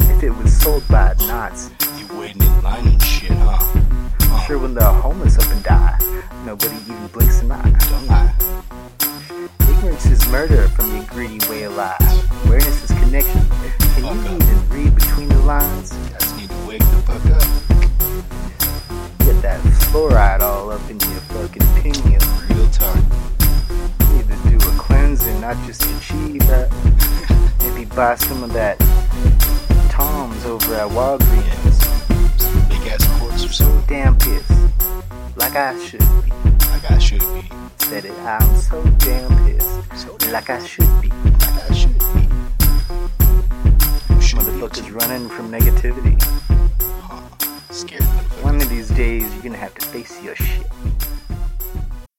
if 0.00 0.22
it 0.22 0.30
was 0.30 0.56
sold 0.56 0.86
by 0.88 1.14
Nazi. 1.20 1.72
You 1.98 2.18
waiting 2.18 2.42
in 2.42 2.62
line 2.62 2.86
and 2.86 3.02
shit, 3.02 3.30
huh? 3.32 3.58
Huh. 4.22 4.46
Sure, 4.46 4.58
when 4.58 4.74
the 4.74 4.84
homeless 4.84 5.38
up 5.38 5.50
and 5.52 5.62
die, 5.64 5.98
nobody 6.44 6.74
even 6.86 7.06
blinks 7.08 7.40
an 7.42 7.52
eye. 7.52 7.70
Don't 7.90 8.06
lie. 8.08 8.34
Ignorance 9.60 10.06
is 10.06 10.26
murder 10.28 10.68
from 10.68 10.90
the 10.90 11.04
greedy 11.10 11.38
way 11.48 11.62
of 11.64 11.74
life. 11.76 12.44
Awareness 12.46 12.90
is 12.90 12.98
connection. 12.98 13.40
Can 13.94 14.02
Fuck 14.02 14.14
you 14.14 14.36
up. 14.36 14.42
even 14.42 14.68
read 14.70 14.94
between 14.94 15.28
the 15.28 15.38
lines? 15.38 15.92
Guys 16.10 16.36
need 16.38 16.50
to 16.50 16.66
wake 16.66 16.80
the 16.80 17.02
fuck 17.06 17.26
up. 17.36 17.42
Get 19.20 19.40
that 19.42 19.60
fluoride 19.90 20.40
all 20.40 20.70
up 20.70 20.80
in 20.90 20.98
your 21.00 21.20
fucking 21.30 21.66
pinion. 21.82 22.20
Real 22.48 22.68
talk. 22.70 22.96
Cleansing, 24.86 25.40
not 25.40 25.56
just 25.66 25.82
achieve 25.84 26.40
that. 26.48 26.68
Maybe 27.60 27.84
buy 27.94 28.16
some 28.16 28.42
of 28.42 28.52
that 28.52 28.78
Tom's 29.90 30.44
over 30.44 30.74
at 30.74 30.88
Walgreens. 30.88 31.78
Some 32.40 32.68
big 32.68 32.86
ass 32.88 33.06
quarters 33.18 33.44
or 33.44 33.52
so. 33.52 33.64
So 33.64 33.84
damn 33.86 34.16
pissed. 34.18 34.50
Like 35.36 35.54
I 35.56 35.78
should 35.84 36.00
be. 36.24 36.30
Like 36.72 36.90
I 36.90 36.98
should 36.98 37.20
be. 37.20 37.48
Said 37.78 38.04
it, 38.06 38.18
I'm 38.20 38.56
so 38.56 38.82
damn 38.98 39.30
pissed. 39.46 40.00
So 40.02 40.16
damn 40.18 40.32
Like 40.32 40.50
I 40.50 40.64
should 40.66 40.90
be. 41.00 41.08
like 41.08 41.70
I 41.70 41.74
should 41.74 41.98
be. 42.14 42.28
You 44.14 44.20
should 44.20 44.38
be 44.38 44.44
Motherfuckers 44.44 44.86
too. 44.86 44.94
running 44.94 45.28
from 45.28 45.50
negativity. 45.52 46.16
Huh. 47.02 47.22
Scared. 47.70 48.02
One 48.42 48.56
of 48.56 48.68
these 48.68 48.88
days, 48.90 49.32
you're 49.34 49.42
gonna 49.44 49.56
have 49.58 49.74
to 49.74 49.86
face 49.86 50.20
your 50.22 50.34
shit. 50.34 50.66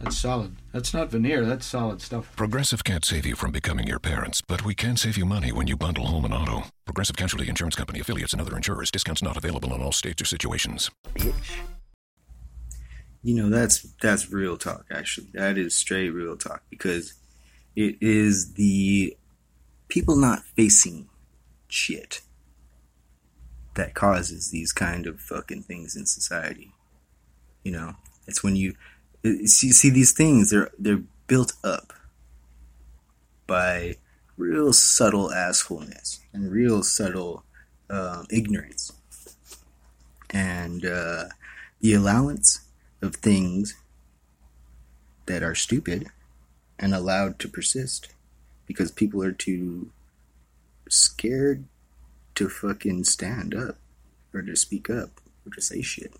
That's 0.00 0.18
solid. 0.18 0.56
That's 0.72 0.92
not 0.92 1.10
veneer. 1.10 1.44
That's 1.44 1.64
solid 1.64 2.02
stuff. 2.02 2.34
Progressive 2.36 2.84
can't 2.84 3.04
save 3.04 3.24
you 3.24 3.34
from 3.34 3.50
becoming 3.50 3.86
your 3.86 3.98
parents, 3.98 4.42
but 4.42 4.64
we 4.64 4.74
can 4.74 4.96
save 4.96 5.16
you 5.16 5.24
money 5.24 5.52
when 5.52 5.66
you 5.66 5.76
bundle 5.76 6.06
home 6.06 6.24
and 6.24 6.34
auto. 6.34 6.64
Progressive 6.84 7.16
Casualty 7.16 7.48
Insurance 7.48 7.74
Company 7.74 8.00
affiliates 8.00 8.32
and 8.32 8.42
other 8.42 8.56
insurers. 8.56 8.90
Discounts 8.90 9.22
not 9.22 9.36
available 9.36 9.72
in 9.74 9.80
all 9.80 9.92
states 9.92 10.20
or 10.20 10.26
situations. 10.26 10.90
Bitch. 11.14 11.60
You 13.22 13.34
know, 13.34 13.48
that's 13.48 13.82
that's 14.00 14.30
real 14.30 14.56
talk. 14.56 14.84
Actually, 14.90 15.28
that 15.34 15.58
is 15.58 15.74
straight 15.74 16.10
real 16.10 16.36
talk 16.36 16.62
because 16.70 17.14
it 17.74 17.96
is 18.00 18.54
the 18.54 19.16
people 19.88 20.16
not 20.16 20.44
facing 20.56 21.08
shit 21.68 22.20
that 23.74 23.94
causes 23.94 24.50
these 24.50 24.72
kind 24.72 25.06
of 25.06 25.20
fucking 25.20 25.62
things 25.62 25.96
in 25.96 26.06
society. 26.06 26.72
You 27.64 27.72
know, 27.72 27.96
it's 28.26 28.44
when 28.44 28.56
you 28.56 28.74
see, 29.46 29.72
see 29.72 29.90
these 29.90 30.12
things 30.12 30.50
they're 30.50 30.70
they're 30.78 31.02
built 31.26 31.52
up 31.64 31.92
by 33.46 33.96
real 34.36 34.72
subtle 34.72 35.30
assholeness 35.30 36.20
and 36.32 36.52
real 36.52 36.82
subtle 36.82 37.44
um, 37.88 38.26
ignorance 38.30 38.92
and 40.30 40.84
uh, 40.84 41.24
the 41.80 41.94
allowance 41.94 42.60
of 43.00 43.16
things 43.16 43.76
that 45.26 45.42
are 45.42 45.54
stupid 45.54 46.08
and 46.78 46.94
allowed 46.94 47.38
to 47.38 47.48
persist 47.48 48.08
because 48.66 48.90
people 48.90 49.22
are 49.22 49.32
too 49.32 49.90
scared 50.88 51.64
to 52.34 52.48
fucking 52.48 53.04
stand 53.04 53.54
up 53.54 53.78
or 54.32 54.42
to 54.42 54.54
speak 54.56 54.90
up 54.90 55.20
or 55.44 55.52
to 55.54 55.60
say 55.60 55.80
shit, 55.80 56.14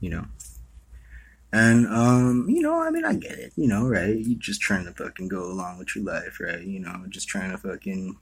you 0.00 0.08
know. 0.08 0.26
And 1.56 1.86
um, 1.86 2.44
you 2.50 2.60
know, 2.60 2.82
I 2.82 2.90
mean, 2.90 3.06
I 3.06 3.14
get 3.14 3.38
it, 3.38 3.54
you 3.56 3.66
know, 3.66 3.88
right? 3.88 4.14
You 4.14 4.34
just 4.34 4.60
trying 4.60 4.84
to 4.84 4.92
fucking 4.92 5.28
go 5.28 5.42
along 5.42 5.78
with 5.78 5.96
your 5.96 6.04
life, 6.04 6.38
right? 6.38 6.60
You 6.60 6.80
know, 6.80 7.04
just 7.08 7.28
trying 7.28 7.50
to 7.50 7.56
fucking 7.56 8.14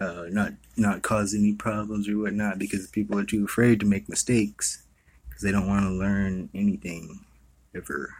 uh, 0.00 0.24
not 0.28 0.54
not 0.76 1.02
cause 1.02 1.34
any 1.34 1.52
problems 1.52 2.08
or 2.08 2.18
whatnot 2.18 2.58
because 2.58 2.88
people 2.88 3.16
are 3.16 3.24
too 3.24 3.44
afraid 3.44 3.78
to 3.78 3.86
make 3.86 4.08
mistakes 4.08 4.82
because 5.28 5.44
they 5.44 5.52
don't 5.52 5.68
want 5.68 5.84
to 5.84 5.90
learn 5.90 6.48
anything 6.52 7.20
ever. 7.76 8.12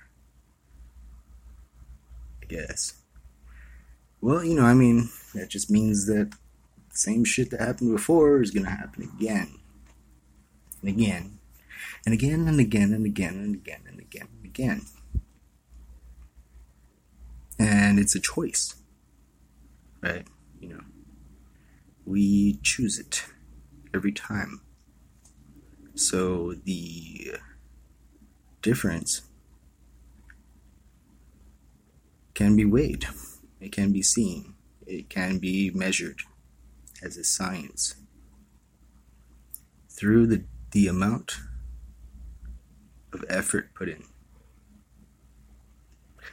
I 2.41 2.47
guess. 2.47 2.95
Well, 4.21 4.45
you 4.45 4.55
know, 4.55 4.67
I 4.67 4.75
mean, 4.75 5.09
that 5.35 5.49
just 5.49 5.69
means 5.69 6.07
that 6.07 6.33
same 6.91 7.25
shit 7.25 7.51
that 7.51 7.61
happened 7.61 7.91
before 7.91 8.41
is 8.41 8.53
gonna 8.53 8.71
happen 8.71 9.11
again, 9.19 9.59
and 10.81 10.91
again, 10.91 11.38
and 12.05 12.15
again, 12.15 12.47
and 12.49 12.61
again, 12.61 12.93
and 12.93 13.05
again, 13.07 13.35
and 13.35 13.55
again, 13.55 13.81
and 13.87 14.01
again, 14.01 14.29
and 14.37 14.45
again. 14.45 14.83
And 17.59 17.99
it's 17.99 18.15
a 18.15 18.21
choice. 18.21 18.75
right? 20.03 20.27
You 20.61 20.69
know, 20.71 20.81
we 22.05 22.59
choose 22.63 22.99
it 22.99 23.25
every 23.95 24.13
time. 24.13 24.61
So 25.95 26.55
the 26.65 27.33
difference 28.63 29.23
can 32.35 32.55
be 32.57 32.65
weighed, 32.65 33.07
it 33.61 33.73
can 33.73 33.93
be 33.93 34.03
seen, 34.03 34.55
it 34.87 35.11
can 35.11 35.39
be 35.39 35.71
measured 35.71 36.21
as 37.03 37.17
a 37.17 37.25
science 37.25 37.97
through 39.91 40.27
the, 40.29 40.45
the 40.71 40.87
amount 40.87 41.39
of 43.13 43.25
effort 43.29 43.75
put 43.75 43.89
in. 43.89 44.05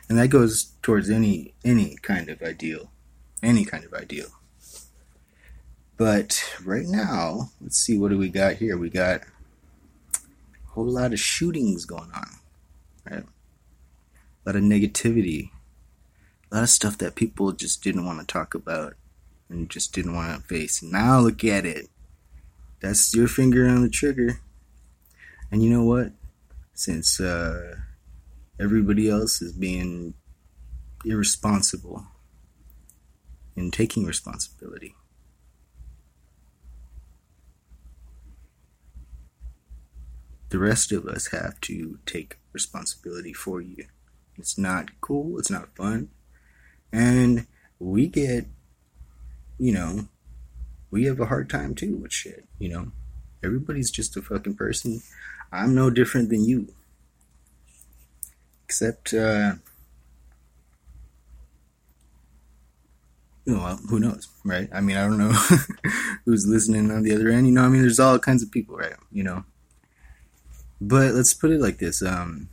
And 0.08 0.18
that 0.18 0.28
goes 0.28 0.74
towards 0.82 1.10
any 1.10 1.54
any 1.64 1.98
kind 2.02 2.30
of 2.30 2.42
ideal. 2.42 2.92
Any 3.42 3.66
kind 3.66 3.84
of 3.84 3.94
ideal. 3.94 4.28
But 5.98 6.44
right 6.64 6.86
now, 6.86 7.52
let's 7.62 7.78
see 7.78 7.98
what 7.98 8.12
do 8.12 8.18
we 8.18 8.30
got 8.30 8.56
here? 8.56 8.78
We 8.78 8.90
got 8.90 9.22
a 10.14 10.68
whole 10.70 10.90
lot 10.90 11.14
of 11.14 11.20
shootings 11.20 11.86
going 11.86 12.12
on. 12.14 12.30
Right? 13.10 13.24
A 13.24 14.50
lot 14.50 14.56
of 14.56 14.64
negativity. 14.64 15.52
A 16.52 16.56
lot 16.56 16.64
of 16.64 16.70
stuff 16.70 16.98
that 17.00 17.16
people 17.16 17.52
just 17.52 17.84
didn't 17.84 18.06
want 18.06 18.20
to 18.20 18.26
talk 18.26 18.54
about 18.54 18.96
and 19.50 19.70
just 19.70 19.94
didn't 19.94 20.16
want 20.16 20.42
to 20.42 20.48
face. 20.48 20.84
Now 20.84 21.20
look 21.20 21.44
at 21.44 21.66
it. 21.66 21.88
That's 22.82 23.16
your 23.16 23.28
finger 23.28 23.68
on 23.68 23.82
the 23.82 23.90
trigger. 23.90 24.42
And 25.52 25.64
you 25.64 25.70
know 25.70 25.84
what? 25.84 26.12
Since 26.76 27.20
uh, 27.20 27.78
everybody 28.60 29.10
else 29.10 29.42
is 29.42 29.54
being 29.54 30.14
irresponsible 31.04 32.06
in 33.56 33.72
taking 33.72 34.06
responsibility. 34.06 34.96
The 40.50 40.60
rest 40.60 40.92
of 40.92 41.06
us 41.06 41.28
have 41.28 41.60
to 41.62 42.00
take 42.06 42.38
responsibility 42.54 43.34
for 43.34 43.62
you. 43.62 43.86
It's 44.38 44.58
not 44.58 45.02
cool, 45.02 45.40
it's 45.40 45.50
not 45.50 45.76
fun. 45.76 46.10
And 46.92 47.48
we 47.80 48.08
get, 48.08 48.46
you 49.58 49.74
know, 49.74 50.08
we 50.92 51.06
have 51.06 51.20
a 51.20 51.26
hard 51.26 51.50
time 51.50 51.76
too 51.76 51.98
with 51.98 52.14
shit, 52.14 52.46
you 52.60 52.70
know. 52.70 52.92
Everybody's 53.44 53.92
just 53.92 54.18
a 54.18 54.22
fucking 54.22 54.56
person. 54.56 55.02
I'm 55.56 55.74
no 55.74 55.90
different 55.90 56.30
than 56.30 56.44
you. 56.44 56.68
Except, 58.66 59.14
uh, 59.14 59.54
well, 63.46 63.78
who 63.90 64.00
knows, 64.00 64.28
right? 64.44 64.68
I 64.74 64.82
mean, 64.82 64.98
I 64.98 65.04
don't 65.04 65.18
know 65.18 65.32
who's 66.26 66.48
listening 66.48 66.92
on 66.92 67.04
the 67.04 67.14
other 67.14 67.30
end. 67.30 67.48
You 67.48 67.54
know, 67.54 67.64
I 67.64 67.70
mean, 67.70 67.82
there's 67.82 68.00
all 68.00 68.20
kinds 68.20 68.44
of 68.44 68.52
people, 68.52 68.76
right? 68.76 68.96
You 69.12 69.24
know. 69.24 69.46
But 70.82 71.14
let's 71.14 71.34
put 71.34 71.52
it 71.52 71.62
like 71.62 71.78
this: 71.78 72.02
um, 72.02 72.50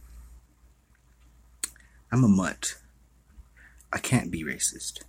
I'm 2.12 2.24
a 2.24 2.28
mutt. 2.28 2.76
I 3.92 3.98
can't 3.98 4.30
be 4.30 4.44
racist. 4.44 5.02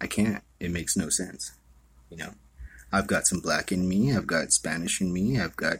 I 0.00 0.06
can't. 0.06 0.42
It 0.60 0.70
makes 0.70 0.96
no 0.96 1.08
sense. 1.08 1.52
You 2.10 2.18
know, 2.18 2.30
I've 2.92 3.06
got 3.06 3.26
some 3.26 3.40
black 3.40 3.72
in 3.72 3.88
me. 3.88 4.14
I've 4.14 4.26
got 4.26 4.52
Spanish 4.52 5.00
in 5.00 5.12
me. 5.12 5.40
I've 5.40 5.56
got 5.56 5.78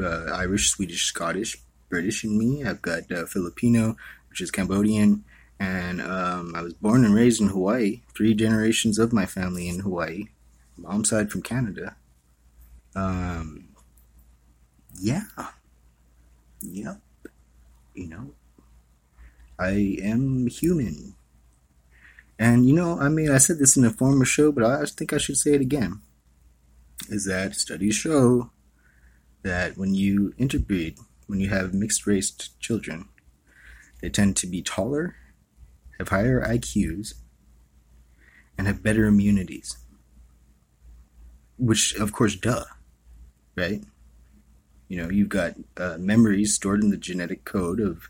uh, 0.00 0.32
Irish, 0.32 0.70
Swedish, 0.70 1.06
Scottish, 1.06 1.58
British 1.88 2.24
in 2.24 2.38
me. 2.38 2.64
I've 2.64 2.82
got 2.82 3.10
uh, 3.10 3.26
Filipino, 3.26 3.96
which 4.28 4.40
is 4.40 4.50
Cambodian, 4.50 5.24
and 5.58 6.00
um, 6.00 6.54
I 6.54 6.62
was 6.62 6.74
born 6.74 7.04
and 7.04 7.14
raised 7.14 7.40
in 7.40 7.48
Hawaii. 7.48 8.02
Three 8.14 8.34
generations 8.34 8.98
of 8.98 9.12
my 9.12 9.26
family 9.26 9.68
in 9.68 9.80
Hawaii. 9.80 10.26
Mom's 10.76 11.08
side 11.08 11.30
from 11.30 11.42
Canada. 11.42 11.96
Um, 12.94 13.68
yeah. 14.98 15.22
Yep. 16.62 17.00
You 17.94 18.08
know, 18.08 18.30
I 19.58 19.98
am 20.02 20.46
human. 20.48 21.14
And 22.38 22.68
you 22.68 22.74
know, 22.74 22.98
I 23.00 23.08
mean, 23.08 23.30
I 23.30 23.38
said 23.38 23.58
this 23.58 23.76
in 23.76 23.84
a 23.84 23.90
former 23.90 24.26
show, 24.26 24.52
but 24.52 24.64
I 24.64 24.84
think 24.84 25.12
I 25.12 25.18
should 25.18 25.38
say 25.38 25.54
it 25.54 25.62
again. 25.62 26.00
Is 27.08 27.24
that 27.26 27.54
studies 27.54 27.94
show 27.94 28.50
that 29.46 29.78
when 29.78 29.94
you 29.94 30.34
interbreed, 30.38 30.98
when 31.28 31.40
you 31.40 31.48
have 31.48 31.72
mixed 31.72 32.06
race 32.06 32.32
children, 32.58 33.08
they 34.02 34.08
tend 34.08 34.36
to 34.36 34.46
be 34.46 34.60
taller, 34.60 35.14
have 35.98 36.08
higher 36.08 36.44
IQs, 36.44 37.14
and 38.58 38.66
have 38.66 38.82
better 38.82 39.06
immunities. 39.06 39.76
Which, 41.58 41.94
of 41.94 42.12
course, 42.12 42.34
duh, 42.34 42.64
right? 43.54 43.82
You 44.88 45.02
know, 45.02 45.10
you've 45.10 45.28
got 45.28 45.54
uh, 45.76 45.96
memories 45.98 46.54
stored 46.54 46.82
in 46.82 46.90
the 46.90 46.96
genetic 46.96 47.44
code 47.44 47.80
of 47.80 48.08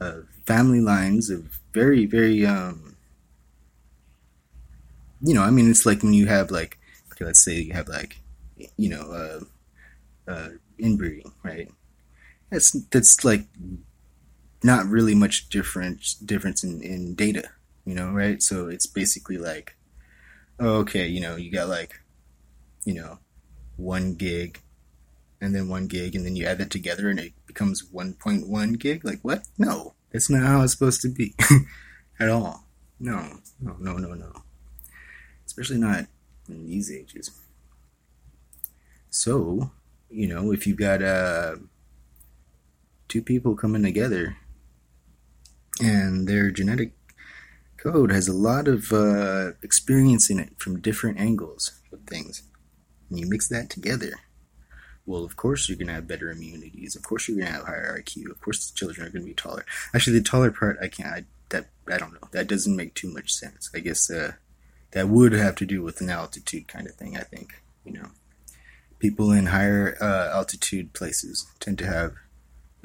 uh, 0.00 0.20
family 0.44 0.80
lines 0.80 1.30
of 1.30 1.58
very, 1.72 2.04
very, 2.04 2.44
um, 2.44 2.96
you 5.22 5.34
know, 5.34 5.42
I 5.42 5.50
mean, 5.50 5.70
it's 5.70 5.86
like 5.86 6.02
when 6.02 6.12
you 6.12 6.26
have 6.26 6.50
like, 6.50 6.78
okay, 7.12 7.24
let's 7.24 7.42
say 7.42 7.60
you 7.60 7.72
have 7.72 7.88
like, 7.88 8.18
you 8.76 8.88
know, 8.90 9.10
uh, 9.10 9.40
uh, 10.30 10.48
inbreeding, 10.78 11.32
right? 11.42 11.68
That's 12.50 12.72
that's 12.90 13.24
like 13.24 13.46
not 14.62 14.86
really 14.86 15.14
much 15.14 15.48
different 15.48 16.14
difference 16.24 16.62
in, 16.62 16.82
in 16.82 17.14
data, 17.14 17.50
you 17.84 17.94
know, 17.94 18.10
right? 18.10 18.42
So 18.42 18.68
it's 18.68 18.86
basically 18.86 19.38
like, 19.38 19.76
oh, 20.58 20.78
okay, 20.78 21.06
you 21.06 21.20
know, 21.20 21.36
you 21.36 21.50
got 21.50 21.68
like, 21.68 22.00
you 22.84 22.94
know, 22.94 23.18
one 23.76 24.14
gig, 24.14 24.60
and 25.40 25.54
then 25.54 25.68
one 25.68 25.86
gig, 25.86 26.14
and 26.14 26.24
then 26.24 26.36
you 26.36 26.46
add 26.46 26.58
that 26.58 26.70
together, 26.70 27.08
and 27.08 27.18
it 27.18 27.32
becomes 27.46 27.82
1.1 27.90 28.78
gig. 28.78 29.04
Like 29.04 29.20
what? 29.22 29.46
No, 29.58 29.94
that's 30.12 30.30
not 30.30 30.42
how 30.42 30.62
it's 30.62 30.72
supposed 30.72 31.00
to 31.02 31.08
be 31.08 31.34
at 32.20 32.28
all. 32.28 32.66
No, 32.98 33.38
no, 33.60 33.76
no, 33.78 33.96
no, 33.96 34.14
no. 34.14 34.32
Especially 35.46 35.78
not 35.78 36.06
in 36.48 36.66
these 36.66 36.92
ages. 36.92 37.30
So, 39.08 39.72
you 40.10 40.26
know, 40.26 40.52
if 40.52 40.66
you've 40.66 40.78
got 40.78 41.02
uh, 41.02 41.56
two 43.08 43.22
people 43.22 43.54
coming 43.54 43.82
together 43.82 44.36
and 45.80 46.28
their 46.28 46.50
genetic 46.50 46.92
code 47.76 48.10
has 48.10 48.28
a 48.28 48.32
lot 48.32 48.68
of 48.68 48.92
uh, 48.92 49.52
experience 49.62 50.28
in 50.28 50.38
it 50.38 50.58
from 50.58 50.80
different 50.80 51.18
angles 51.18 51.80
of 51.92 52.00
things, 52.00 52.42
and 53.08 53.18
you 53.18 53.28
mix 53.28 53.48
that 53.48 53.70
together, 53.70 54.12
well, 55.06 55.24
of 55.24 55.36
course 55.36 55.68
you're 55.68 55.78
going 55.78 55.88
to 55.88 55.94
have 55.94 56.06
better 56.06 56.30
immunities. 56.30 56.94
Of 56.94 57.02
course 57.02 57.26
you're 57.26 57.38
going 57.38 57.48
to 57.48 57.54
have 57.54 57.66
higher 57.66 58.00
IQ. 58.00 58.30
Of 58.30 58.40
course 58.40 58.70
the 58.70 58.76
children 58.76 59.06
are 59.06 59.10
going 59.10 59.24
to 59.24 59.28
be 59.28 59.34
taller. 59.34 59.64
Actually, 59.94 60.18
the 60.18 60.24
taller 60.24 60.50
part, 60.50 60.78
I 60.82 60.88
can't. 60.88 61.08
I, 61.08 61.24
that 61.48 61.66
I 61.90 61.98
don't 61.98 62.12
know. 62.12 62.28
That 62.30 62.46
doesn't 62.46 62.76
make 62.76 62.94
too 62.94 63.12
much 63.12 63.32
sense. 63.32 63.70
I 63.74 63.80
guess 63.80 64.08
uh, 64.08 64.32
that 64.92 65.08
would 65.08 65.32
have 65.32 65.56
to 65.56 65.66
do 65.66 65.82
with 65.82 66.00
an 66.00 66.10
altitude 66.10 66.68
kind 66.68 66.86
of 66.86 66.94
thing. 66.94 67.16
I 67.16 67.22
think 67.22 67.54
you 67.84 67.92
know, 67.92 68.10
people 69.00 69.32
in 69.32 69.46
higher 69.46 69.96
uh, 70.00 70.30
altitude 70.32 70.92
places 70.92 71.46
tend 71.58 71.78
to 71.78 71.86
have 71.86 72.14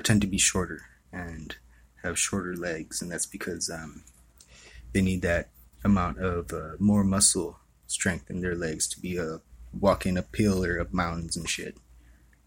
tend 0.03 0.21
to 0.21 0.27
be 0.27 0.37
shorter 0.37 0.81
and 1.11 1.57
have 2.03 2.17
shorter 2.17 2.55
legs, 2.55 3.01
and 3.01 3.11
that's 3.11 3.25
because 3.25 3.69
um, 3.69 4.03
they 4.93 5.01
need 5.01 5.21
that 5.21 5.49
amount 5.83 6.17
of 6.17 6.51
uh, 6.51 6.71
more 6.79 7.03
muscle 7.03 7.59
strength 7.87 8.29
in 8.29 8.41
their 8.41 8.55
legs 8.55 8.87
to 8.87 8.99
be 8.99 9.19
uh, 9.19 9.37
walking 9.79 10.17
uphill 10.17 10.65
or 10.65 10.79
up 10.79 10.93
mountains 10.93 11.37
and 11.37 11.47
shit, 11.47 11.77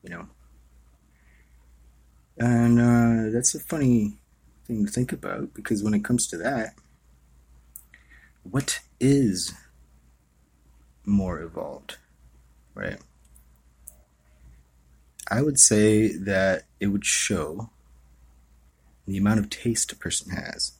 you 0.02 0.10
know. 0.10 0.28
And 2.36 2.80
uh, 2.80 3.32
that's 3.32 3.54
a 3.54 3.60
funny 3.60 4.18
thing 4.66 4.86
to 4.86 4.92
think 4.92 5.12
about 5.12 5.54
because 5.54 5.82
when 5.82 5.94
it 5.94 6.04
comes 6.04 6.26
to 6.28 6.36
that, 6.38 6.74
what 8.42 8.80
is 9.00 9.52
more 11.04 11.40
evolved, 11.40 11.96
right? 12.74 12.98
I 15.30 15.42
would 15.42 15.58
say 15.58 16.16
that 16.16 16.64
it 16.80 16.86
would 16.86 17.04
show 17.04 17.70
the 19.06 19.18
amount 19.18 19.40
of 19.40 19.50
taste 19.50 19.92
a 19.92 19.96
person 19.96 20.32
has, 20.32 20.72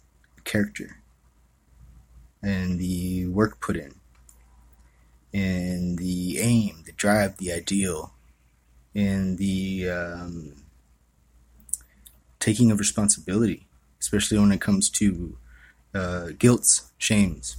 character, 0.44 1.02
and 2.42 2.78
the 2.78 3.26
work 3.26 3.60
put 3.60 3.76
in, 3.76 3.94
and 5.34 5.98
the 5.98 6.38
aim, 6.38 6.82
the 6.86 6.92
drive, 6.92 7.36
the 7.36 7.52
ideal, 7.52 8.14
and 8.94 9.36
the 9.36 9.88
um, 9.90 10.56
taking 12.40 12.70
of 12.70 12.78
responsibility, 12.78 13.66
especially 14.00 14.38
when 14.38 14.52
it 14.52 14.60
comes 14.60 14.88
to 14.90 15.36
uh, 15.94 16.28
guilts, 16.38 16.90
shames. 16.96 17.56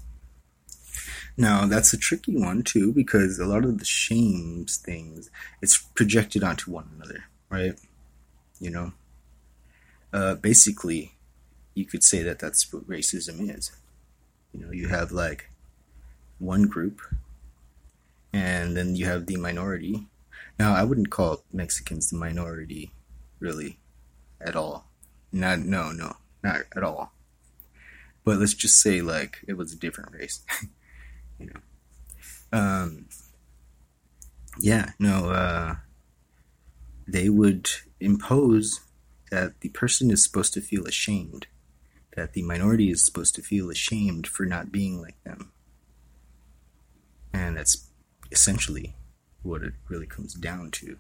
Now 1.38 1.66
that's 1.66 1.94
a 1.94 1.98
tricky 1.98 2.36
one 2.36 2.64
too 2.64 2.92
because 2.92 3.40
a 3.40 3.46
lot 3.46 3.66
of 3.66 3.80
the 3.80 3.86
shames 3.86 4.78
things 4.78 5.30
it's 5.62 5.78
projected 5.78 6.44
onto 6.44 6.72
one 6.72 6.90
another, 6.96 7.26
right? 7.50 7.80
You 8.60 8.72
know, 8.72 8.94
uh, 10.12 10.36
basically, 10.36 11.14
you 11.74 11.86
could 11.86 12.04
say 12.04 12.24
that 12.24 12.40
that's 12.40 12.72
what 12.74 12.88
racism 12.88 13.56
is. 13.56 13.72
You 14.54 14.66
know, 14.66 14.72
you 14.72 14.88
have 14.88 15.12
like 15.12 15.50
one 16.40 16.64
group, 16.64 17.02
and 18.34 18.76
then 18.76 18.96
you 18.96 19.06
have 19.06 19.28
the 19.28 19.38
minority. 19.38 20.08
Now, 20.58 20.74
I 20.74 20.84
wouldn't 20.84 21.10
call 21.10 21.44
Mexicans 21.54 22.10
the 22.10 22.18
minority, 22.18 22.92
really, 23.40 23.80
at 24.42 24.56
all. 24.56 24.90
Not, 25.32 25.60
no, 25.60 25.92
no, 25.92 26.18
not 26.44 26.64
at 26.76 26.84
all. 26.84 27.14
But 28.26 28.38
let's 28.38 28.54
just 28.54 28.82
say 28.82 29.02
like 29.02 29.40
it 29.48 29.54
was 29.54 29.72
a 29.72 29.78
different 29.78 30.14
race, 30.14 30.44
you 31.40 31.48
know. 31.48 31.60
Um, 32.52 33.08
yeah, 34.60 34.92
no, 35.00 35.30
uh, 35.30 35.76
they 37.08 37.30
would 37.30 37.70
impose 38.00 38.82
that 39.32 39.60
the 39.62 39.70
person 39.70 40.12
is 40.12 40.24
supposed 40.24 40.54
to 40.54 40.62
feel 40.62 40.86
ashamed, 40.86 41.48
that 42.16 42.34
the 42.34 42.42
minority 42.42 42.90
is 42.90 43.06
supposed 43.06 43.36
to 43.36 43.42
feel 43.42 43.70
ashamed 43.70 44.28
for 44.28 44.46
not 44.46 44.72
being 44.72 45.02
like 45.02 45.22
them. 45.24 45.52
And 47.34 47.58
that's 47.58 47.88
essentially 48.32 48.96
what 49.44 49.64
it 49.64 49.74
really 49.88 50.08
comes 50.08 50.34
down 50.34 50.72
to. 50.72 50.98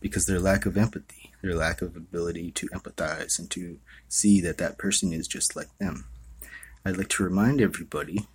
Because 0.00 0.26
their 0.26 0.40
lack 0.40 0.66
of 0.66 0.76
empathy, 0.76 1.32
their 1.42 1.54
lack 1.54 1.80
of 1.82 1.96
ability 1.96 2.50
to 2.52 2.68
empathize 2.68 3.38
and 3.38 3.50
to 3.50 3.78
see 4.08 4.40
that 4.42 4.58
that 4.58 4.78
person 4.78 5.12
is 5.12 5.26
just 5.26 5.56
like 5.56 5.76
them. 5.78 6.06
I'd 6.84 6.98
like 6.98 7.08
to 7.08 7.24
remind 7.24 7.60
everybody 7.60 8.26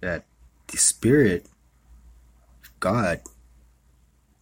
that 0.00 0.24
the 0.68 0.76
Spirit 0.76 1.46
of 2.62 2.80
God 2.80 3.20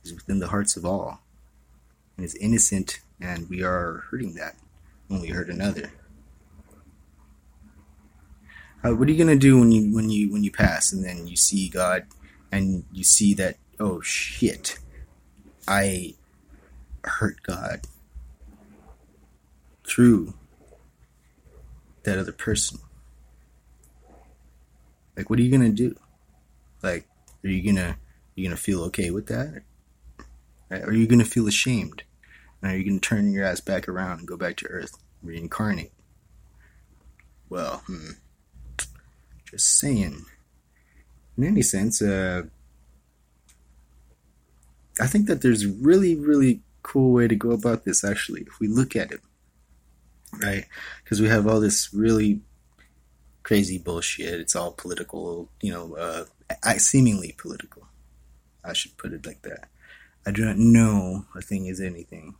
is 0.04 0.12
within 0.12 0.38
the 0.38 0.48
hearts 0.48 0.76
of 0.76 0.84
all 0.84 1.20
and 2.16 2.24
is 2.24 2.34
innocent, 2.36 3.00
and 3.20 3.48
we 3.48 3.62
are 3.62 4.04
hurting 4.10 4.34
that 4.34 4.56
when 5.08 5.20
we 5.20 5.28
hurt 5.28 5.48
another. 5.48 5.92
Uh, 8.84 8.94
what 8.94 9.08
are 9.08 9.12
you 9.12 9.18
gonna 9.18 9.36
do 9.36 9.58
when 9.58 9.72
you 9.72 9.94
when 9.94 10.10
you 10.10 10.30
when 10.30 10.44
you 10.44 10.50
pass 10.50 10.92
and 10.92 11.04
then 11.04 11.26
you 11.26 11.36
see 11.36 11.68
God 11.70 12.06
and 12.52 12.84
you 12.92 13.02
see 13.02 13.32
that 13.34 13.56
oh 13.80 14.00
shit, 14.02 14.78
I 15.66 16.14
hurt 17.02 17.42
God 17.42 17.82
through 19.86 20.34
that 22.02 22.18
other 22.18 22.32
person. 22.32 22.78
Like, 25.16 25.30
what 25.30 25.38
are 25.38 25.42
you 25.42 25.50
gonna 25.50 25.70
do? 25.70 25.94
Like, 26.82 27.06
are 27.44 27.48
you 27.48 27.62
gonna 27.62 27.96
you 28.34 28.44
gonna 28.44 28.56
feel 28.56 28.82
okay 28.84 29.10
with 29.10 29.26
that? 29.26 29.62
Are 30.70 30.92
you 30.92 31.06
gonna 31.06 31.24
feel 31.24 31.46
ashamed? 31.46 32.02
And 32.60 32.72
are 32.72 32.76
you 32.76 32.84
gonna 32.84 33.00
turn 33.00 33.32
your 33.32 33.44
ass 33.44 33.60
back 33.60 33.88
around 33.88 34.20
and 34.20 34.28
go 34.28 34.36
back 34.36 34.56
to 34.58 34.66
Earth, 34.66 34.98
reincarnate? 35.22 35.92
Well, 37.48 37.82
hmm. 37.86 38.10
Just 39.44 39.78
saying. 39.78 40.24
In 41.36 41.44
any 41.44 41.62
sense, 41.62 42.00
uh, 42.00 42.42
I 45.00 45.06
think 45.06 45.26
that 45.26 45.42
there's 45.42 45.66
really, 45.66 46.14
really 46.14 46.62
cool 46.82 47.12
way 47.12 47.28
to 47.28 47.34
go 47.34 47.50
about 47.50 47.84
this. 47.84 48.04
Actually, 48.04 48.42
if 48.42 48.60
we 48.60 48.68
look 48.68 48.96
at 48.96 49.12
it, 49.12 49.20
right? 50.42 50.64
Because 51.02 51.20
we 51.20 51.28
have 51.28 51.46
all 51.46 51.60
this 51.60 51.92
really 51.92 52.40
crazy 53.44 53.78
bullshit. 53.78 54.40
It's 54.40 54.56
all 54.56 54.72
political, 54.72 55.50
you 55.60 55.72
know, 55.72 55.94
uh, 55.94 56.24
seemingly 56.78 57.34
political. 57.38 57.86
I 58.64 58.72
should 58.72 58.96
put 58.96 59.12
it 59.12 59.24
like 59.24 59.42
that. 59.42 59.68
I 60.26 60.32
do 60.32 60.44
not 60.44 60.56
know 60.56 61.26
a 61.36 61.42
thing 61.42 61.66
is 61.66 61.80
anything 61.80 62.34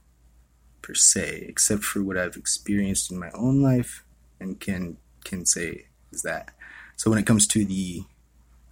per 0.83 0.95
se, 0.95 1.45
except 1.47 1.85
for 1.85 2.03
what 2.03 2.17
I've 2.17 2.37
experienced 2.37 3.13
in 3.13 3.19
my 3.19 3.31
own 3.35 3.63
life 3.63 4.05
and 4.41 4.59
can 4.59 4.97
can 5.25 5.47
say 5.47 5.87
is 6.11 6.23
that. 6.23 6.51
So 6.97 7.11
when 7.11 7.19
it 7.19 7.27
comes 7.27 7.47
to 7.49 7.65
the 7.65 8.05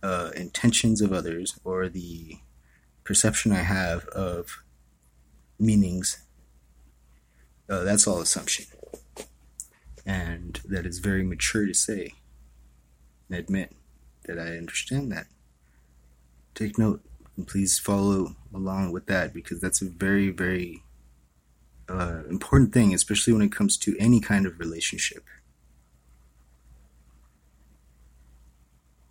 uh, 0.02 0.30
intentions 0.34 1.00
of 1.00 1.12
others 1.12 1.58
or 1.64 1.88
the 1.88 2.38
perception 3.04 3.52
I 3.52 3.62
have 3.62 4.06
of 4.08 4.62
meanings, 5.58 6.22
uh, 7.68 7.84
that's 7.84 8.06
all 8.06 8.20
assumption. 8.20 8.66
And 10.04 10.60
that 10.64 10.86
is 10.86 10.98
very 10.98 11.22
mature 11.22 11.66
to 11.66 11.74
say 11.74 12.14
admit 13.32 13.72
that 14.24 14.38
I 14.38 14.56
understand 14.56 15.10
that. 15.12 15.26
Take 16.54 16.78
note 16.78 17.02
and 17.36 17.46
please 17.46 17.78
follow 17.78 18.36
along 18.54 18.92
with 18.92 19.06
that 19.06 19.32
because 19.32 19.60
that's 19.60 19.82
a 19.82 19.86
very, 19.86 20.30
very 20.30 20.82
uh, 21.88 22.22
important 22.28 22.72
thing, 22.72 22.94
especially 22.94 23.32
when 23.32 23.42
it 23.42 23.52
comes 23.52 23.76
to 23.78 23.96
any 23.98 24.20
kind 24.20 24.46
of 24.46 24.58
relationship. 24.58 25.24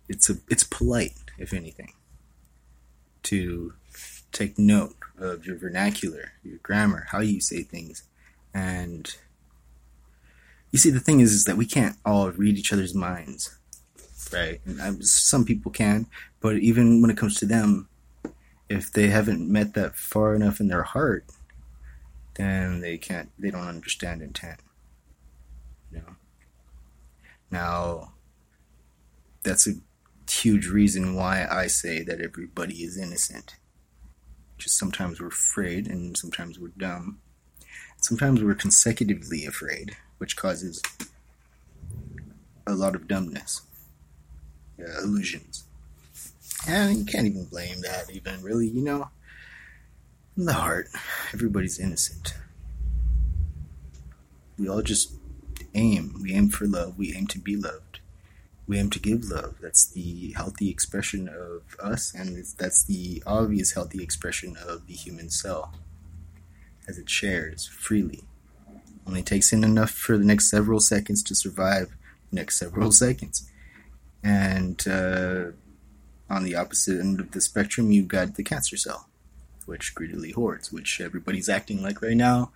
It's 0.08 0.28
a 0.28 0.36
it's 0.48 0.64
polite, 0.64 1.14
if 1.38 1.52
anything, 1.52 1.94
to 3.24 3.74
take 4.30 4.58
note 4.58 4.96
of 5.18 5.46
your 5.46 5.56
vernacular, 5.56 6.32
your 6.42 6.58
grammar, 6.58 7.06
how 7.10 7.20
you 7.20 7.40
say 7.40 7.62
things, 7.62 8.02
and 8.52 9.14
you 10.70 10.78
see 10.78 10.90
the 10.90 11.00
thing 11.00 11.20
is, 11.20 11.32
is 11.32 11.44
that 11.44 11.56
we 11.56 11.66
can't 11.66 11.96
all 12.04 12.30
read 12.30 12.58
each 12.58 12.72
other's 12.72 12.94
minds, 12.94 13.58
right? 14.32 14.60
And 14.64 14.80
um, 14.80 15.02
some 15.02 15.44
people 15.44 15.70
can, 15.70 16.06
but 16.40 16.56
even 16.58 17.00
when 17.00 17.10
it 17.10 17.16
comes 17.16 17.36
to 17.36 17.46
them, 17.46 17.88
if 18.68 18.92
they 18.92 19.08
haven't 19.08 19.50
met 19.50 19.74
that 19.74 19.96
far 19.96 20.34
enough 20.34 20.60
in 20.60 20.68
their 20.68 20.82
heart, 20.82 21.26
then 22.34 22.80
they 22.80 22.96
can't. 22.96 23.30
They 23.38 23.50
don't 23.50 23.68
understand 23.68 24.22
intent. 24.22 24.60
You 25.90 25.98
know. 25.98 26.16
Now, 27.50 28.12
that's 29.42 29.66
a 29.66 29.74
huge 30.30 30.66
reason 30.66 31.14
why 31.14 31.46
I 31.50 31.66
say 31.66 32.02
that 32.04 32.20
everybody 32.20 32.76
is 32.76 32.96
innocent. 32.96 33.56
Just 34.56 34.78
sometimes 34.78 35.20
we're 35.20 35.26
afraid, 35.28 35.88
and 35.88 36.16
sometimes 36.16 36.58
we're 36.58 36.68
dumb. 36.68 37.18
Sometimes 37.98 38.42
we're 38.42 38.54
consecutively 38.54 39.44
afraid, 39.44 39.96
which 40.18 40.36
causes 40.36 40.82
a 42.66 42.74
lot 42.74 42.94
of 42.94 43.06
dumbness, 43.06 43.62
yeah, 44.82 45.02
illusions. 45.02 45.64
And 46.66 46.98
you 46.98 47.04
can't 47.04 47.26
even 47.26 47.44
blame 47.46 47.80
that, 47.82 48.10
even 48.10 48.42
really, 48.42 48.68
you 48.68 48.82
know. 48.82 49.08
In 50.36 50.46
the 50.46 50.54
heart, 50.54 50.88
everybody's 51.32 51.78
innocent. 51.78 52.34
We 54.58 54.68
all 54.68 54.82
just 54.82 55.12
aim. 55.74 56.18
We 56.22 56.32
aim 56.32 56.50
for 56.50 56.66
love. 56.66 56.96
We 56.96 57.14
aim 57.14 57.26
to 57.28 57.38
be 57.38 57.56
loved. 57.56 58.00
We 58.66 58.78
aim 58.78 58.90
to 58.90 59.00
give 59.00 59.24
love. 59.24 59.56
That's 59.60 59.86
the 59.86 60.32
healthy 60.36 60.70
expression 60.70 61.28
of 61.28 61.62
us, 61.80 62.14
and 62.14 62.44
that's 62.58 62.84
the 62.84 63.22
obvious 63.26 63.72
healthy 63.72 64.02
expression 64.02 64.56
of 64.56 64.86
the 64.86 64.94
human 64.94 65.30
cell 65.30 65.74
as 66.88 66.98
it 66.98 67.10
shares 67.10 67.66
freely. 67.66 68.22
Only 69.06 69.22
takes 69.22 69.52
in 69.52 69.64
enough 69.64 69.90
for 69.90 70.16
the 70.16 70.24
next 70.24 70.48
several 70.48 70.80
seconds 70.80 71.22
to 71.24 71.34
survive 71.34 71.92
the 72.30 72.36
next 72.36 72.58
several 72.58 72.92
seconds. 73.04 73.50
And 74.22 74.86
uh, 74.86 75.52
on 76.30 76.44
the 76.44 76.54
opposite 76.54 77.00
end 77.00 77.20
of 77.20 77.32
the 77.32 77.40
spectrum, 77.40 77.90
you've 77.90 78.08
got 78.08 78.36
the 78.36 78.44
cancer 78.44 78.76
cell, 78.76 79.08
which 79.66 79.94
greedily 79.94 80.30
hoards, 80.30 80.72
which 80.72 81.00
everybody's 81.00 81.48
acting 81.48 81.82
like 81.82 82.00
right 82.00 82.16
now 82.16 82.52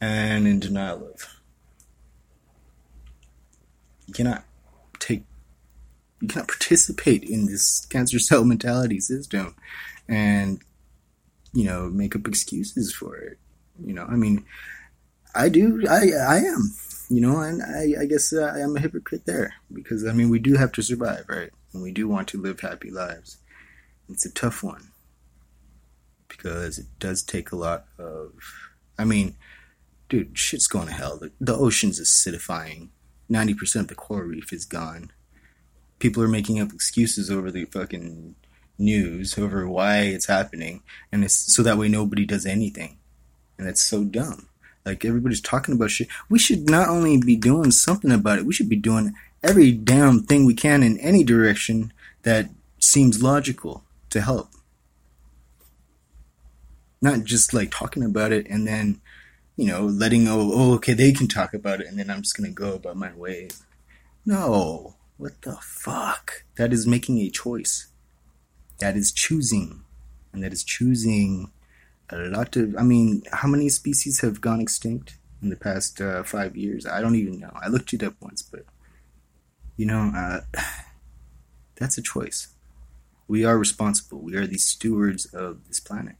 and 0.00 0.46
in 0.46 0.60
denial 0.60 1.08
of. 1.14 1.40
You 4.06 4.14
cannot 4.14 4.44
take, 4.98 5.24
you 6.20 6.28
cannot 6.28 6.48
participate 6.48 7.22
in 7.22 7.46
this 7.46 7.86
cancer 7.86 8.18
cell 8.18 8.44
mentality 8.44 8.98
system 8.98 9.54
and, 10.08 10.60
you 11.52 11.64
know, 11.64 11.88
make 11.90 12.16
up 12.16 12.26
excuses 12.26 12.92
for 12.92 13.16
it. 13.16 13.38
You 13.84 13.92
know, 13.92 14.04
I 14.04 14.16
mean, 14.16 14.44
I 15.34 15.48
do, 15.48 15.84
I, 15.88 16.10
I 16.28 16.38
am, 16.38 16.72
you 17.10 17.20
know, 17.20 17.40
and 17.40 17.60
I, 17.60 18.02
I 18.02 18.06
guess 18.06 18.32
uh, 18.32 18.52
I 18.54 18.60
am 18.60 18.76
a 18.76 18.80
hypocrite 18.80 19.26
there 19.26 19.54
because, 19.72 20.06
I 20.06 20.12
mean, 20.12 20.30
we 20.30 20.38
do 20.38 20.54
have 20.54 20.70
to 20.72 20.82
survive, 20.82 21.24
right? 21.28 21.50
And 21.72 21.82
we 21.82 21.90
do 21.90 22.06
want 22.06 22.28
to 22.28 22.40
live 22.40 22.60
happy 22.60 22.90
lives. 22.90 23.38
It's 24.08 24.24
a 24.24 24.32
tough 24.32 24.62
one 24.62 24.92
because 26.28 26.78
it 26.78 26.86
does 27.00 27.24
take 27.24 27.50
a 27.50 27.56
lot 27.56 27.86
of, 27.98 28.32
I 28.96 29.04
mean, 29.04 29.34
dude, 30.08 30.38
shit's 30.38 30.68
going 30.68 30.86
to 30.86 30.92
hell. 30.92 31.18
The, 31.18 31.32
the 31.40 31.56
ocean's 31.56 32.00
acidifying. 32.00 32.90
90% 33.28 33.80
of 33.80 33.88
the 33.88 33.96
coral 33.96 34.28
reef 34.28 34.52
is 34.52 34.64
gone. 34.64 35.10
People 35.98 36.22
are 36.22 36.28
making 36.28 36.60
up 36.60 36.72
excuses 36.72 37.28
over 37.28 37.50
the 37.50 37.64
fucking 37.64 38.36
news 38.78 39.36
over 39.36 39.68
why 39.68 40.02
it's 40.02 40.26
happening, 40.26 40.82
and 41.12 41.24
it's 41.24 41.54
so 41.54 41.62
that 41.62 41.76
way 41.76 41.88
nobody 41.88 42.24
does 42.24 42.46
anything. 42.46 42.98
And 43.58 43.66
that's 43.66 43.84
so 43.84 44.04
dumb. 44.04 44.49
Like 44.84 45.04
everybody's 45.04 45.40
talking 45.40 45.74
about 45.74 45.90
shit. 45.90 46.08
We 46.28 46.38
should 46.38 46.68
not 46.68 46.88
only 46.88 47.18
be 47.18 47.36
doing 47.36 47.70
something 47.70 48.10
about 48.10 48.38
it, 48.38 48.46
we 48.46 48.52
should 48.52 48.68
be 48.68 48.76
doing 48.76 49.14
every 49.42 49.72
damn 49.72 50.22
thing 50.22 50.44
we 50.44 50.54
can 50.54 50.82
in 50.82 50.98
any 50.98 51.24
direction 51.24 51.92
that 52.22 52.50
seems 52.78 53.22
logical 53.22 53.84
to 54.10 54.20
help. 54.20 54.50
Not 57.02 57.24
just 57.24 57.54
like 57.54 57.70
talking 57.70 58.02
about 58.02 58.32
it 58.32 58.46
and 58.48 58.66
then, 58.66 59.00
you 59.56 59.66
know, 59.66 59.84
letting 59.84 60.28
oh, 60.28 60.50
oh 60.52 60.74
okay, 60.74 60.94
they 60.94 61.12
can 61.12 61.28
talk 61.28 61.54
about 61.54 61.80
it 61.80 61.86
and 61.86 61.98
then 61.98 62.10
I'm 62.10 62.22
just 62.22 62.36
gonna 62.36 62.50
go 62.50 62.74
about 62.74 62.96
my 62.96 63.12
way. 63.14 63.48
No. 64.24 64.96
What 65.20 65.42
the 65.42 65.58
fuck? 65.60 66.44
That 66.56 66.72
is 66.72 66.86
making 66.86 67.18
a 67.18 67.28
choice. 67.28 67.88
That 68.78 68.96
is 68.96 69.12
choosing. 69.12 69.82
And 70.32 70.42
that 70.42 70.52
is 70.52 70.64
choosing 70.64 71.50
a 72.12 72.28
lot 72.28 72.56
of. 72.56 72.76
I 72.76 72.82
mean, 72.82 73.22
how 73.32 73.48
many 73.48 73.68
species 73.68 74.20
have 74.20 74.40
gone 74.40 74.60
extinct 74.60 75.16
in 75.42 75.48
the 75.50 75.56
past 75.56 76.00
uh, 76.00 76.22
five 76.22 76.56
years? 76.56 76.86
I 76.86 77.00
don't 77.00 77.16
even 77.16 77.38
know. 77.38 77.52
I 77.54 77.68
looked 77.68 77.92
it 77.92 78.02
up 78.02 78.14
once, 78.20 78.42
but. 78.42 78.64
You 79.80 79.86
know, 79.86 80.12
uh, 80.14 80.40
that's 81.76 81.96
a 81.96 82.02
choice. 82.02 82.48
We 83.26 83.46
are 83.46 83.56
responsible. 83.56 84.18
We 84.18 84.36
are 84.36 84.46
the 84.46 84.58
stewards 84.58 85.24
of 85.24 85.66
this 85.68 85.80
planet. 85.80 86.16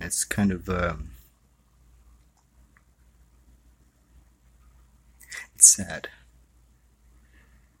It's 0.00 0.24
kind 0.24 0.50
of. 0.50 0.68
Um, 0.68 1.10
it's 5.54 5.70
sad. 5.70 6.08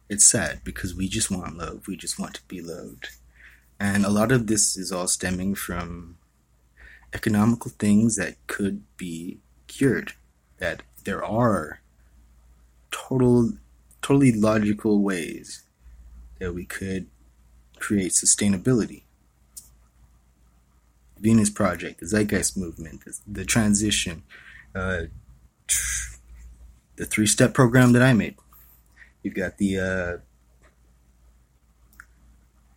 It's 0.08 0.24
sad 0.24 0.60
because 0.64 0.94
we 0.94 1.08
just 1.08 1.30
want 1.30 1.56
love. 1.56 1.86
We 1.88 1.96
just 1.96 2.18
want 2.18 2.34
to 2.34 2.42
be 2.46 2.60
loved. 2.60 3.08
And 3.80 4.04
a 4.04 4.10
lot 4.10 4.32
of 4.32 4.46
this 4.46 4.76
is 4.76 4.92
all 4.92 5.08
stemming 5.08 5.54
from 5.54 6.18
economical 7.12 7.70
things 7.70 8.16
that 8.16 8.36
could 8.46 8.82
be 8.96 9.38
cured. 9.66 10.12
That 10.58 10.82
there 11.04 11.24
are 11.24 11.80
total, 12.90 13.54
totally 14.02 14.32
logical 14.32 15.02
ways 15.02 15.62
that 16.38 16.54
we 16.54 16.64
could 16.64 17.06
create 17.78 18.12
sustainability. 18.12 19.02
Venus 21.18 21.50
Project, 21.50 22.00
the 22.00 22.06
Zeitgeist 22.06 22.56
Movement, 22.56 23.04
the, 23.04 23.18
the 23.26 23.44
transition, 23.44 24.22
uh, 24.74 25.04
the 26.96 27.06
three 27.06 27.26
step 27.26 27.54
program 27.54 27.92
that 27.92 28.02
I 28.02 28.12
made. 28.12 28.36
You've 29.24 29.34
got 29.34 29.56
the 29.56 29.78
uh, 29.78 30.16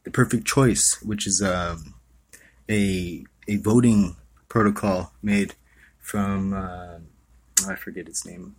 the 0.06 0.12
perfect 0.12 0.48
choice, 0.48 1.00
which 1.04 1.28
is 1.28 1.42
um, 1.42 1.94
a 2.70 3.26
a 3.50 3.58
voting 3.58 4.16
protocol 4.48 5.12
made 5.22 5.56
from 6.00 6.54
uh, 6.54 7.00
I 7.68 7.76
forget 7.76 8.08
its 8.08 8.26
name. 8.26 8.56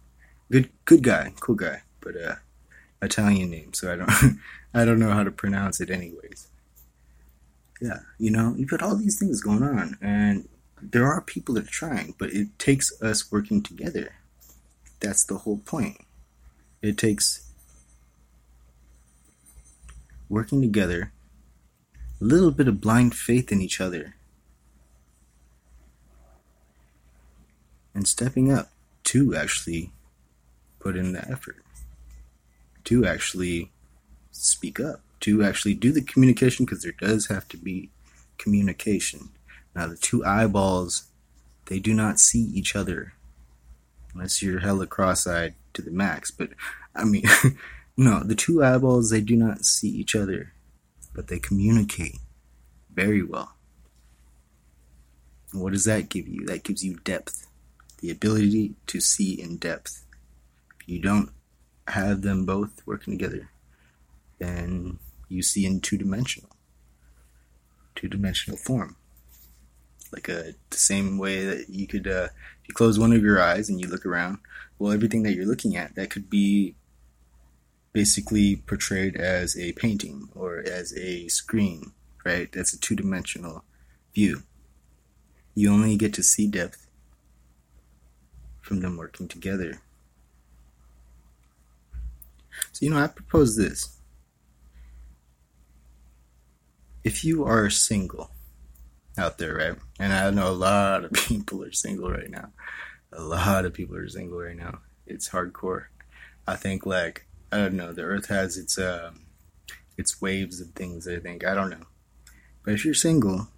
Good 0.52 0.68
good 0.84 1.02
guy, 1.02 1.32
cool 1.40 1.54
guy, 1.54 1.82
but 2.00 2.14
uh, 2.14 2.34
Italian 3.00 3.50
name, 3.50 3.72
so 3.72 3.90
I 3.90 3.96
don't 3.96 4.38
I 4.74 4.84
don't 4.84 5.00
know 5.00 5.12
how 5.12 5.24
to 5.24 5.30
pronounce 5.30 5.80
it 5.80 5.88
anyways. 5.90 6.48
Yeah, 7.80 8.00
you 8.18 8.30
know, 8.30 8.54
you've 8.58 8.68
got 8.68 8.82
all 8.82 8.96
these 8.96 9.18
things 9.18 9.40
going 9.40 9.62
on, 9.62 9.96
and 10.02 10.46
there 10.82 11.06
are 11.06 11.22
people 11.22 11.54
that 11.54 11.64
are 11.64 11.70
trying, 11.70 12.14
but 12.18 12.30
it 12.34 12.58
takes 12.58 12.92
us 13.00 13.32
working 13.32 13.62
together. 13.62 14.16
That's 15.00 15.24
the 15.24 15.38
whole 15.38 15.58
point. 15.58 16.04
It 16.82 16.98
takes 16.98 17.47
working 20.28 20.60
together, 20.60 21.12
a 22.20 22.24
little 22.24 22.50
bit 22.50 22.68
of 22.68 22.80
blind 22.80 23.14
faith 23.14 23.52
in 23.52 23.60
each 23.60 23.80
other, 23.80 24.14
and 27.94 28.06
stepping 28.06 28.52
up 28.52 28.70
to 29.04 29.34
actually 29.34 29.90
put 30.78 30.96
in 30.96 31.12
the 31.12 31.28
effort, 31.28 31.56
to 32.84 33.06
actually 33.06 33.70
speak 34.30 34.78
up, 34.78 35.00
to 35.20 35.42
actually 35.42 35.74
do 35.74 35.92
the 35.92 36.02
communication, 36.02 36.64
because 36.64 36.82
there 36.82 36.92
does 36.92 37.26
have 37.26 37.48
to 37.48 37.56
be 37.56 37.90
communication. 38.36 39.30
Now, 39.74 39.86
the 39.86 39.96
two 39.96 40.24
eyeballs, 40.24 41.04
they 41.66 41.78
do 41.78 41.94
not 41.94 42.20
see 42.20 42.40
each 42.40 42.74
other 42.74 43.14
unless 44.14 44.42
you're 44.42 44.60
hella 44.60 44.86
cross-eyed 44.86 45.54
to 45.74 45.82
the 45.82 45.90
max. 45.90 46.30
But 46.30 46.50
I 46.94 47.04
mean, 47.04 47.24
no, 47.98 48.20
the 48.20 48.36
two 48.36 48.62
eyeballs 48.62 49.10
they 49.10 49.20
do 49.20 49.36
not 49.36 49.64
see 49.64 49.88
each 49.88 50.14
other, 50.14 50.52
but 51.12 51.26
they 51.26 51.40
communicate 51.40 52.18
very 52.94 53.24
well. 53.24 53.56
What 55.52 55.72
does 55.72 55.84
that 55.84 56.08
give 56.08 56.28
you? 56.28 56.46
That 56.46 56.62
gives 56.62 56.84
you 56.84 57.00
depth, 57.02 57.48
the 57.98 58.10
ability 58.10 58.76
to 58.86 59.00
see 59.00 59.32
in 59.40 59.56
depth. 59.56 60.04
If 60.80 60.88
you 60.88 61.00
don't 61.00 61.30
have 61.88 62.22
them 62.22 62.46
both 62.46 62.86
working 62.86 63.18
together, 63.18 63.50
then 64.38 65.00
you 65.28 65.42
see 65.42 65.66
in 65.66 65.80
two 65.80 65.98
dimensional, 65.98 66.50
two 67.96 68.06
dimensional 68.06 68.58
form 68.58 68.94
like 70.12 70.28
a 70.28 70.54
the 70.70 70.76
same 70.76 71.18
way 71.18 71.44
that 71.44 71.68
you 71.68 71.86
could 71.86 72.06
uh, 72.06 72.28
if 72.62 72.68
you 72.68 72.74
close 72.74 72.98
one 72.98 73.12
of 73.12 73.22
your 73.22 73.40
eyes 73.40 73.68
and 73.68 73.80
you 73.80 73.86
look 73.86 74.06
around 74.06 74.38
well 74.78 74.92
everything 74.92 75.22
that 75.22 75.34
you're 75.34 75.46
looking 75.46 75.76
at 75.76 75.94
that 75.94 76.10
could 76.10 76.30
be 76.30 76.74
basically 77.92 78.56
portrayed 78.56 79.16
as 79.16 79.56
a 79.56 79.72
painting 79.72 80.28
or 80.34 80.58
as 80.58 80.96
a 80.96 81.28
screen 81.28 81.92
right 82.24 82.52
that's 82.52 82.72
a 82.72 82.80
two-dimensional 82.80 83.64
view 84.14 84.42
you 85.54 85.72
only 85.72 85.96
get 85.96 86.12
to 86.14 86.22
see 86.22 86.46
depth 86.46 86.86
from 88.60 88.80
them 88.80 88.96
working 88.96 89.28
together 89.28 89.80
so 92.72 92.84
you 92.84 92.90
know 92.90 92.98
i 92.98 93.06
propose 93.06 93.56
this 93.56 93.98
if 97.04 97.24
you 97.24 97.44
are 97.44 97.70
single 97.70 98.30
out 99.18 99.38
there, 99.38 99.54
right? 99.54 99.76
And 99.98 100.12
I 100.12 100.30
know 100.30 100.48
a 100.48 100.52
lot 100.52 101.04
of 101.04 101.12
people 101.28 101.64
are 101.64 101.72
single 101.72 102.10
right 102.10 102.30
now. 102.30 102.50
A 103.12 103.22
lot 103.22 103.64
of 103.64 103.72
people 103.72 103.96
are 103.96 104.08
single 104.08 104.38
right 104.38 104.56
now. 104.56 104.80
It's 105.06 105.30
hardcore. 105.30 105.86
I 106.46 106.56
think 106.56 106.86
like 106.86 107.26
I 107.50 107.58
don't 107.58 107.74
know. 107.74 107.92
The 107.92 108.02
Earth 108.02 108.26
has 108.26 108.56
its 108.56 108.78
um, 108.78 109.26
its 109.96 110.20
waves 110.20 110.60
of 110.60 110.68
things. 110.70 111.08
I 111.08 111.18
think 111.18 111.44
I 111.46 111.54
don't 111.54 111.70
know. 111.70 111.86
But 112.64 112.74
if 112.74 112.84
you're 112.84 112.94
single 112.94 113.48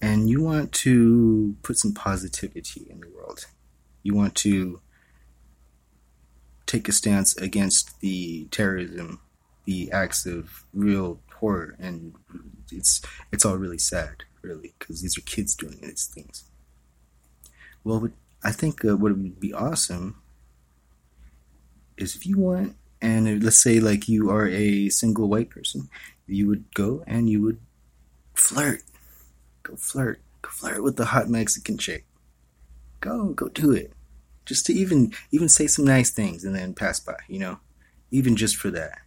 and 0.00 0.28
you 0.28 0.42
want 0.42 0.72
to 0.72 1.56
put 1.62 1.78
some 1.78 1.94
positivity 1.94 2.86
in 2.90 3.00
the 3.00 3.08
world, 3.08 3.46
you 4.02 4.14
want 4.14 4.34
to 4.36 4.80
take 6.66 6.88
a 6.88 6.92
stance 6.92 7.36
against 7.36 8.00
the 8.00 8.46
terrorism, 8.46 9.20
the 9.64 9.92
acts 9.92 10.26
of 10.26 10.64
real 10.72 11.20
horror 11.34 11.76
and 11.78 12.14
it's 12.72 13.02
it's 13.30 13.44
all 13.44 13.56
really 13.56 13.78
sad, 13.78 14.24
really, 14.42 14.74
because 14.78 15.02
these 15.02 15.16
are 15.16 15.22
kids 15.22 15.54
doing 15.54 15.78
these 15.80 16.06
things. 16.06 16.44
Well, 17.84 18.10
I 18.42 18.52
think 18.52 18.84
uh, 18.84 18.96
what 18.96 19.12
would 19.12 19.40
be 19.40 19.52
awesome 19.52 20.21
is 21.96 22.16
if 22.16 22.26
you 22.26 22.38
want, 22.38 22.76
and 23.00 23.42
let's 23.42 23.62
say 23.62 23.80
like 23.80 24.08
you 24.08 24.30
are 24.30 24.48
a 24.48 24.88
single 24.88 25.28
white 25.28 25.50
person, 25.50 25.88
you 26.26 26.46
would 26.48 26.72
go 26.74 27.02
and 27.06 27.28
you 27.28 27.42
would 27.42 27.58
flirt, 28.34 28.82
go 29.62 29.76
flirt, 29.76 30.20
go 30.40 30.50
flirt 30.50 30.82
with 30.82 30.96
the 30.96 31.06
hot 31.06 31.28
Mexican 31.28 31.78
chick. 31.78 32.04
Go, 33.00 33.30
go 33.30 33.48
do 33.48 33.72
it, 33.72 33.92
just 34.46 34.64
to 34.66 34.72
even 34.72 35.12
even 35.32 35.48
say 35.48 35.66
some 35.66 35.84
nice 35.84 36.10
things 36.10 36.44
and 36.44 36.54
then 36.54 36.74
pass 36.74 37.00
by, 37.00 37.16
you 37.28 37.38
know, 37.38 37.58
even 38.12 38.36
just 38.36 38.56
for 38.56 38.70
that. 38.70 38.98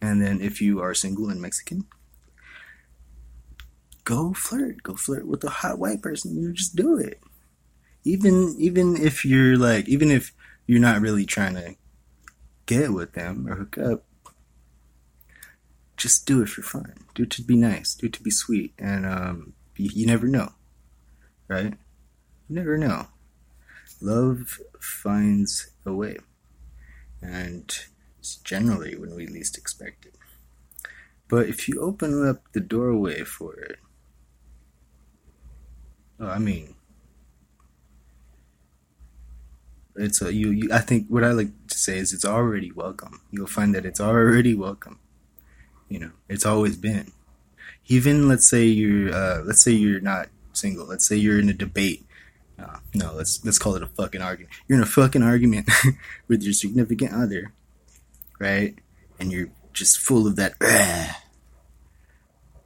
And 0.00 0.22
then 0.22 0.40
if 0.40 0.62
you 0.62 0.80
are 0.80 0.94
single 0.94 1.28
and 1.28 1.42
Mexican, 1.42 1.84
go 4.04 4.32
flirt. 4.32 4.82
Go 4.82 4.94
flirt 4.94 5.26
with 5.26 5.44
a 5.44 5.50
hot 5.50 5.78
white 5.78 6.00
person. 6.00 6.40
You 6.40 6.52
just 6.52 6.76
do 6.76 6.96
it. 6.96 7.20
Even 8.04 8.54
even 8.58 8.96
if 8.96 9.24
you're 9.24 9.58
like 9.58 9.86
even 9.88 10.10
if 10.10 10.32
you're 10.68 10.80
not 10.80 11.00
really 11.00 11.24
trying 11.24 11.54
to 11.54 11.74
get 12.66 12.92
with 12.92 13.14
them 13.14 13.48
or 13.48 13.56
hook 13.56 13.78
up, 13.78 14.04
just 15.96 16.26
do 16.26 16.42
it 16.42 16.48
for 16.50 16.62
fun. 16.62 17.06
Do 17.14 17.24
it 17.24 17.30
to 17.30 17.42
be 17.42 17.56
nice. 17.56 17.94
Do 17.94 18.06
it 18.06 18.12
to 18.12 18.22
be 18.22 18.30
sweet. 18.30 18.74
And 18.78 19.06
um, 19.06 19.54
you, 19.76 19.90
you 19.92 20.06
never 20.06 20.28
know, 20.28 20.52
right? 21.48 21.72
You 22.48 22.54
never 22.54 22.76
know. 22.76 23.06
Love 24.00 24.60
finds 24.78 25.70
a 25.84 25.92
way, 25.92 26.18
and 27.20 27.76
it's 28.20 28.36
generally 28.36 28.94
when 28.96 29.14
we 29.16 29.26
least 29.26 29.58
expect 29.58 30.06
it. 30.06 30.14
But 31.28 31.48
if 31.48 31.66
you 31.66 31.80
open 31.80 32.28
up 32.28 32.42
the 32.52 32.60
doorway 32.60 33.24
for 33.24 33.56
it, 33.56 33.78
oh, 36.20 36.28
I 36.28 36.38
mean, 36.38 36.76
it's 39.98 40.22
a 40.22 40.32
you, 40.32 40.50
you. 40.50 40.68
I 40.72 40.78
think 40.78 41.08
what 41.08 41.24
I 41.24 41.32
like 41.32 41.50
to 41.68 41.78
say 41.78 41.98
is 41.98 42.12
it's 42.12 42.24
already 42.24 42.72
welcome. 42.72 43.20
You'll 43.30 43.46
find 43.46 43.74
that 43.74 43.84
it's 43.84 44.00
already 44.00 44.54
welcome. 44.54 44.98
You 45.88 45.98
know, 46.00 46.10
it's 46.28 46.46
always 46.46 46.76
been. 46.76 47.12
Even 47.86 48.28
let's 48.28 48.46
say 48.46 48.64
you're, 48.64 49.14
uh, 49.14 49.42
let's 49.44 49.62
say 49.62 49.72
you're 49.72 50.00
not 50.00 50.28
single. 50.52 50.86
Let's 50.86 51.06
say 51.06 51.16
you're 51.16 51.40
in 51.40 51.48
a 51.48 51.54
debate. 51.54 52.04
Uh, 52.58 52.78
no, 52.94 53.14
let's 53.14 53.44
let's 53.44 53.58
call 53.58 53.74
it 53.76 53.82
a 53.82 53.86
fucking 53.86 54.20
argument. 54.20 54.54
You're 54.66 54.78
in 54.78 54.82
a 54.82 54.86
fucking 54.86 55.22
argument 55.22 55.70
with 56.28 56.42
your 56.42 56.52
significant 56.52 57.12
other, 57.12 57.52
right? 58.38 58.74
And 59.18 59.32
you're 59.32 59.48
just 59.72 59.98
full 59.98 60.26
of 60.26 60.36
that. 60.36 60.54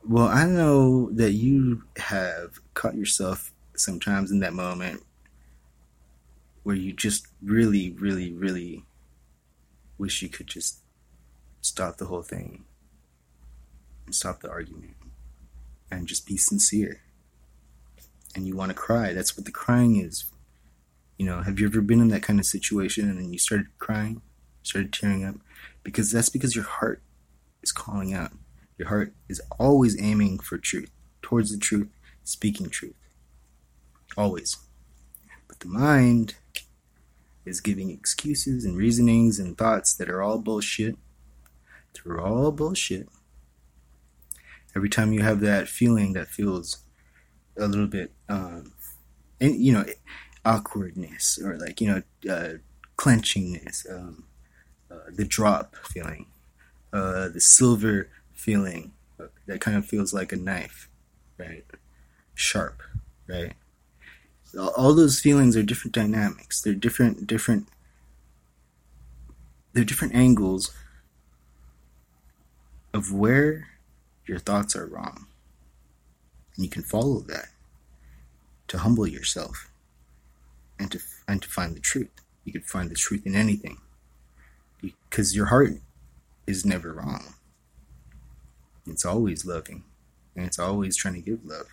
Well, 0.08 0.26
I 0.26 0.46
know 0.46 1.10
that 1.12 1.32
you 1.32 1.84
have 1.96 2.58
caught 2.74 2.96
yourself 2.96 3.52
sometimes 3.76 4.32
in 4.32 4.40
that 4.40 4.52
moment 4.52 5.02
where 6.62 6.76
you 6.76 6.92
just 6.92 7.26
really, 7.42 7.90
really, 7.90 8.32
really 8.32 8.84
wish 9.98 10.22
you 10.22 10.28
could 10.28 10.46
just 10.46 10.80
stop 11.60 11.96
the 11.96 12.06
whole 12.06 12.22
thing 12.22 12.64
stop 14.14 14.40
the 14.40 14.50
argument 14.50 14.94
and 15.90 16.06
just 16.06 16.26
be 16.26 16.36
sincere. 16.36 17.00
And 18.34 18.46
you 18.46 18.56
want 18.56 18.70
to 18.70 18.74
cry. 18.74 19.12
That's 19.12 19.36
what 19.36 19.44
the 19.44 19.52
crying 19.52 19.96
is. 19.96 20.24
You 21.18 21.26
know, 21.26 21.42
have 21.42 21.60
you 21.60 21.66
ever 21.66 21.80
been 21.80 22.00
in 22.00 22.08
that 22.08 22.22
kind 22.22 22.40
of 22.40 22.46
situation 22.46 23.10
and 23.10 23.32
you 23.32 23.38
started 23.38 23.66
crying, 23.78 24.22
started 24.62 24.92
tearing 24.92 25.24
up? 25.24 25.36
Because 25.82 26.10
that's 26.10 26.30
because 26.30 26.54
your 26.54 26.64
heart 26.64 27.02
is 27.62 27.72
calling 27.72 28.14
out. 28.14 28.32
Your 28.78 28.88
heart 28.88 29.12
is 29.28 29.40
always 29.58 30.00
aiming 30.00 30.38
for 30.38 30.56
truth, 30.56 30.90
towards 31.20 31.52
the 31.52 31.58
truth, 31.58 31.88
speaking 32.24 32.70
truth. 32.70 32.94
Always. 34.16 34.56
But 35.46 35.60
the 35.60 35.68
mind 35.68 36.36
is 37.44 37.60
giving 37.60 37.90
excuses 37.90 38.64
and 38.64 38.76
reasonings 38.76 39.38
and 39.38 39.56
thoughts 39.58 39.94
that 39.94 40.08
are 40.08 40.22
all 40.22 40.38
bullshit. 40.38 40.96
They're 41.92 42.20
all 42.20 42.52
bullshit. 42.52 43.08
Every 44.74 44.88
time 44.88 45.12
you 45.12 45.20
have 45.22 45.40
that 45.40 45.68
feeling 45.68 46.14
that 46.14 46.28
feels 46.28 46.78
a 47.58 47.66
little 47.66 47.86
bit, 47.86 48.12
um, 48.28 48.72
and 49.40 49.56
you 49.56 49.72
know, 49.72 49.84
awkwardness 50.44 51.38
or 51.42 51.58
like 51.58 51.80
you 51.80 51.88
know, 51.88 52.32
uh, 52.32 52.54
clenchingness, 52.96 53.90
um, 53.90 54.24
uh, 54.90 55.10
the 55.10 55.24
drop 55.24 55.76
feeling, 55.84 56.26
uh, 56.92 57.28
the 57.28 57.40
silver 57.40 58.08
feeling 58.32 58.92
uh, 59.20 59.26
that 59.46 59.60
kind 59.60 59.76
of 59.76 59.84
feels 59.84 60.14
like 60.14 60.32
a 60.32 60.36
knife, 60.36 60.88
right? 61.36 61.64
Sharp, 62.34 62.82
right? 63.26 63.52
All- 64.58 64.94
those 64.94 65.20
feelings 65.20 65.56
are 65.56 65.62
different 65.62 65.94
dynamics. 65.94 66.60
They're 66.60 66.74
different, 66.74 67.26
different. 67.26 67.68
They're 69.72 69.84
different 69.84 70.14
angles 70.14 70.70
of 72.92 73.12
where 73.12 73.68
your 74.26 74.38
thoughts 74.38 74.76
are 74.76 74.86
wrong. 74.86 75.26
And 76.56 76.64
you 76.64 76.70
can 76.70 76.82
follow 76.82 77.20
that 77.20 77.48
to 78.68 78.78
humble 78.78 79.06
yourself 79.06 79.70
and 80.78 80.90
to 80.92 81.00
and 81.26 81.40
to 81.42 81.48
find 81.48 81.74
the 81.74 81.80
truth. 81.80 82.10
You 82.44 82.52
can 82.52 82.62
find 82.62 82.90
the 82.90 82.94
truth 82.94 83.26
in 83.26 83.34
anything. 83.34 83.78
Because 84.80 85.34
your 85.34 85.46
heart 85.46 85.74
is 86.46 86.66
never 86.66 86.92
wrong. 86.92 87.34
It's 88.86 89.04
always 89.04 89.46
loving. 89.46 89.84
And 90.34 90.44
it's 90.44 90.58
always 90.58 90.96
trying 90.96 91.14
to 91.14 91.20
give 91.20 91.44
love. 91.44 91.66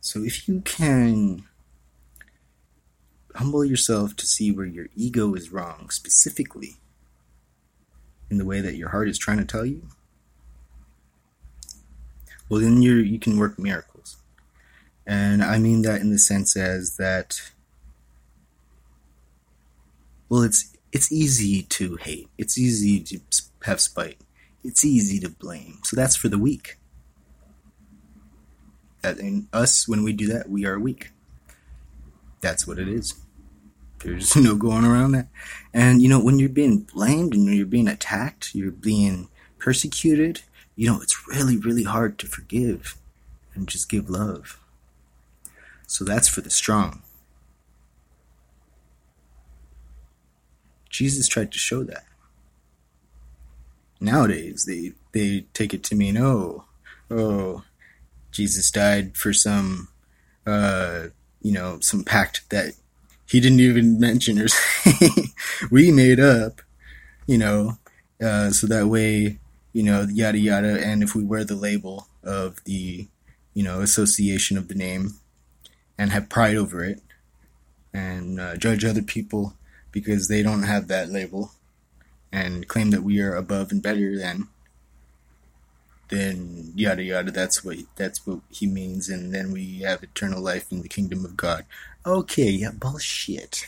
So 0.00 0.22
if 0.24 0.48
you 0.48 0.62
can 0.62 1.44
humble 3.36 3.64
yourself 3.64 4.16
to 4.16 4.26
see 4.26 4.52
where 4.52 4.66
your 4.66 4.86
ego 4.96 5.34
is 5.34 5.52
wrong, 5.52 5.90
specifically 5.90 6.76
in 8.30 8.38
the 8.38 8.44
way 8.44 8.60
that 8.60 8.76
your 8.76 8.90
heart 8.90 9.08
is 9.08 9.18
trying 9.18 9.38
to 9.38 9.44
tell 9.44 9.66
you, 9.66 9.82
well 12.48 12.60
then 12.60 12.82
you 12.82 12.94
you 12.96 13.18
can 13.18 13.38
work 13.38 13.58
miracles. 13.58 14.16
And 15.06 15.42
I 15.42 15.58
mean 15.58 15.82
that 15.82 16.00
in 16.00 16.10
the 16.10 16.18
sense 16.18 16.56
as 16.56 16.96
that 16.96 17.40
well 20.28 20.42
it's 20.42 20.76
it's 20.92 21.10
easy 21.12 21.62
to 21.62 21.96
hate. 21.96 22.28
It's 22.38 22.58
easy 22.58 23.00
to 23.00 23.20
have 23.64 23.80
spite. 23.80 24.18
It's 24.62 24.84
easy 24.84 25.18
to 25.20 25.28
blame. 25.28 25.78
So 25.84 25.96
that's 25.96 26.16
for 26.16 26.28
the 26.28 26.38
weak. 26.38 26.76
In 29.02 29.48
us 29.52 29.88
when 29.88 30.02
we 30.02 30.12
do 30.12 30.26
that, 30.28 30.50
we 30.50 30.66
are 30.66 30.78
weak. 30.78 31.10
That's 32.40 32.66
what 32.66 32.78
it 32.78 32.88
is. 32.88 33.14
There's 34.00 34.34
no 34.36 34.54
going 34.54 34.84
around 34.84 35.12
that. 35.12 35.28
And 35.72 36.02
you 36.02 36.08
know, 36.08 36.20
when 36.20 36.38
you're 36.38 36.48
being 36.48 36.80
blamed 36.80 37.34
and 37.34 37.46
you're 37.46 37.66
being 37.66 37.88
attacked, 37.88 38.54
you're 38.54 38.70
being 38.70 39.28
persecuted, 39.58 40.42
you 40.76 40.86
know, 40.86 41.00
it's 41.00 41.28
really, 41.28 41.56
really 41.56 41.84
hard 41.84 42.18
to 42.18 42.26
forgive 42.26 42.96
and 43.54 43.68
just 43.68 43.88
give 43.88 44.08
love. 44.08 44.58
So 45.86 46.04
that's 46.04 46.28
for 46.28 46.40
the 46.40 46.50
strong. 46.50 47.02
Jesus 50.88 51.28
tried 51.28 51.52
to 51.52 51.58
show 51.58 51.82
that. 51.84 52.04
Nowadays, 54.00 54.64
they 54.64 54.92
they 55.12 55.46
take 55.52 55.74
it 55.74 55.82
to 55.84 55.94
mean, 55.94 56.16
oh, 56.16 56.64
oh, 57.10 57.64
Jesus 58.30 58.70
died 58.70 59.16
for 59.16 59.32
some, 59.32 59.88
uh, 60.46 61.08
you 61.40 61.52
know, 61.52 61.78
some 61.80 62.04
pact 62.04 62.48
that 62.50 62.74
he 63.26 63.40
didn't 63.40 63.60
even 63.60 64.00
mention 64.00 64.38
or 64.38 64.48
say 64.48 65.08
we 65.70 65.92
made 65.92 66.20
up, 66.20 66.60
you 67.26 67.38
know, 67.38 67.78
uh, 68.22 68.50
so 68.50 68.66
that 68.66 68.88
way, 68.88 69.38
you 69.72 69.82
know, 69.82 70.06
yada 70.10 70.38
yada. 70.38 70.84
And 70.84 71.02
if 71.02 71.14
we 71.14 71.22
wear 71.22 71.44
the 71.44 71.54
label 71.54 72.08
of 72.22 72.62
the, 72.64 73.08
you 73.54 73.62
know, 73.62 73.80
association 73.80 74.58
of 74.58 74.68
the 74.68 74.74
name, 74.74 75.14
and 75.96 76.10
have 76.10 76.28
pride 76.28 76.56
over 76.56 76.82
it, 76.82 77.00
and 77.92 78.40
uh, 78.40 78.56
judge 78.56 78.84
other 78.84 79.02
people 79.02 79.54
because 79.92 80.28
they 80.28 80.42
don't 80.42 80.62
have 80.62 80.88
that 80.88 81.10
label, 81.10 81.52
and 82.32 82.68
claim 82.68 82.90
that 82.90 83.02
we 83.02 83.20
are 83.20 83.34
above 83.34 83.70
and 83.70 83.82
better 83.82 84.16
than, 84.18 84.48
then 86.10 86.72
yada 86.74 87.02
yada. 87.02 87.30
That's 87.30 87.64
what 87.64 87.78
that's 87.96 88.26
what 88.26 88.40
he 88.50 88.66
means, 88.66 89.08
and 89.08 89.34
then 89.34 89.52
we 89.52 89.80
have 89.80 90.02
eternal 90.02 90.42
life 90.42 90.70
in 90.70 90.82
the 90.82 90.88
kingdom 90.88 91.24
of 91.24 91.36
God. 91.36 91.64
Okay, 92.04 92.50
yeah, 92.50 92.70
bullshit. 92.72 93.66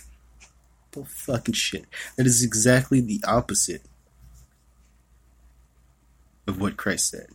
Bull 0.90 1.06
fucking 1.06 1.54
shit. 1.54 1.86
That 2.16 2.26
is 2.26 2.42
exactly 2.42 3.00
the 3.00 3.20
opposite 3.26 3.82
of 6.46 6.60
what 6.60 6.76
Christ 6.76 7.10
said. 7.10 7.28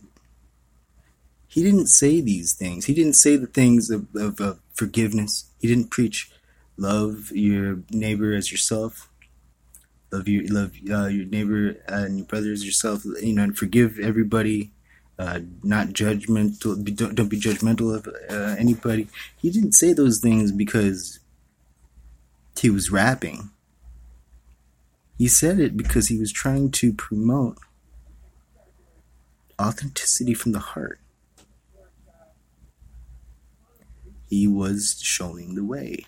He 1.46 1.62
didn't 1.62 1.86
say 1.86 2.20
these 2.20 2.52
things. 2.52 2.84
He 2.84 2.94
didn't 2.94 3.14
say 3.14 3.36
the 3.36 3.46
things 3.46 3.90
of, 3.90 4.06
of, 4.14 4.60
forgiveness. 4.74 5.50
He 5.60 5.66
didn't 5.66 5.90
preach 5.90 6.30
love 6.76 7.32
your 7.32 7.80
neighbor 7.90 8.32
as 8.34 8.52
yourself. 8.52 9.08
Love 10.12 10.28
your 10.28 10.46
love 10.48 10.72
uh, 10.90 11.06
your 11.06 11.26
neighbor 11.26 11.76
and 11.88 12.18
your 12.18 12.26
brother 12.26 12.52
as 12.52 12.64
yourself. 12.64 13.04
You 13.04 13.32
know, 13.32 13.42
and 13.42 13.58
forgive 13.58 13.98
everybody. 13.98 14.70
Uh, 15.18 15.40
not 15.64 15.88
judgmental. 15.88 16.94
Don't, 16.94 17.14
don't 17.14 17.28
be 17.28 17.40
judgmental 17.40 17.94
of 17.94 18.06
uh, 18.30 18.54
anybody. 18.56 19.08
He 19.36 19.50
didn't 19.50 19.72
say 19.72 19.92
those 19.92 20.20
things 20.20 20.52
because 20.52 21.18
he 22.56 22.70
was 22.70 22.92
rapping. 22.92 23.50
He 25.16 25.26
said 25.26 25.58
it 25.58 25.76
because 25.76 26.06
he 26.06 26.18
was 26.18 26.32
trying 26.32 26.70
to 26.72 26.92
promote 26.92 27.58
authenticity 29.60 30.34
from 30.34 30.52
the 30.52 30.60
heart. 30.60 31.00
He 34.28 34.46
was 34.46 35.00
showing 35.02 35.56
the 35.56 35.64
way. 35.64 36.06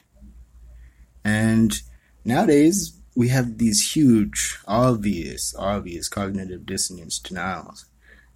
And 1.24 1.80
nowadays, 2.24 2.92
we 3.16 3.28
have 3.28 3.58
these 3.58 3.94
huge, 3.94 4.58
obvious, 4.66 5.54
obvious 5.58 6.08
cognitive 6.08 6.64
dissonance 6.64 7.18
denials 7.18 7.86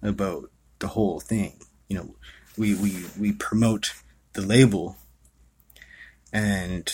about 0.01 0.51
the 0.79 0.87
whole 0.89 1.19
thing. 1.19 1.59
You 1.87 1.97
know, 1.97 2.15
we, 2.57 2.75
we, 2.75 3.05
we 3.19 3.31
promote 3.31 3.93
the 4.33 4.41
label 4.41 4.97
and 6.33 6.91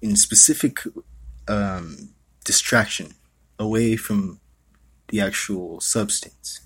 in 0.00 0.16
specific 0.16 0.80
um, 1.48 2.10
distraction 2.44 3.14
away 3.58 3.96
from 3.96 4.40
the 5.08 5.20
actual 5.20 5.80
substance 5.80 6.60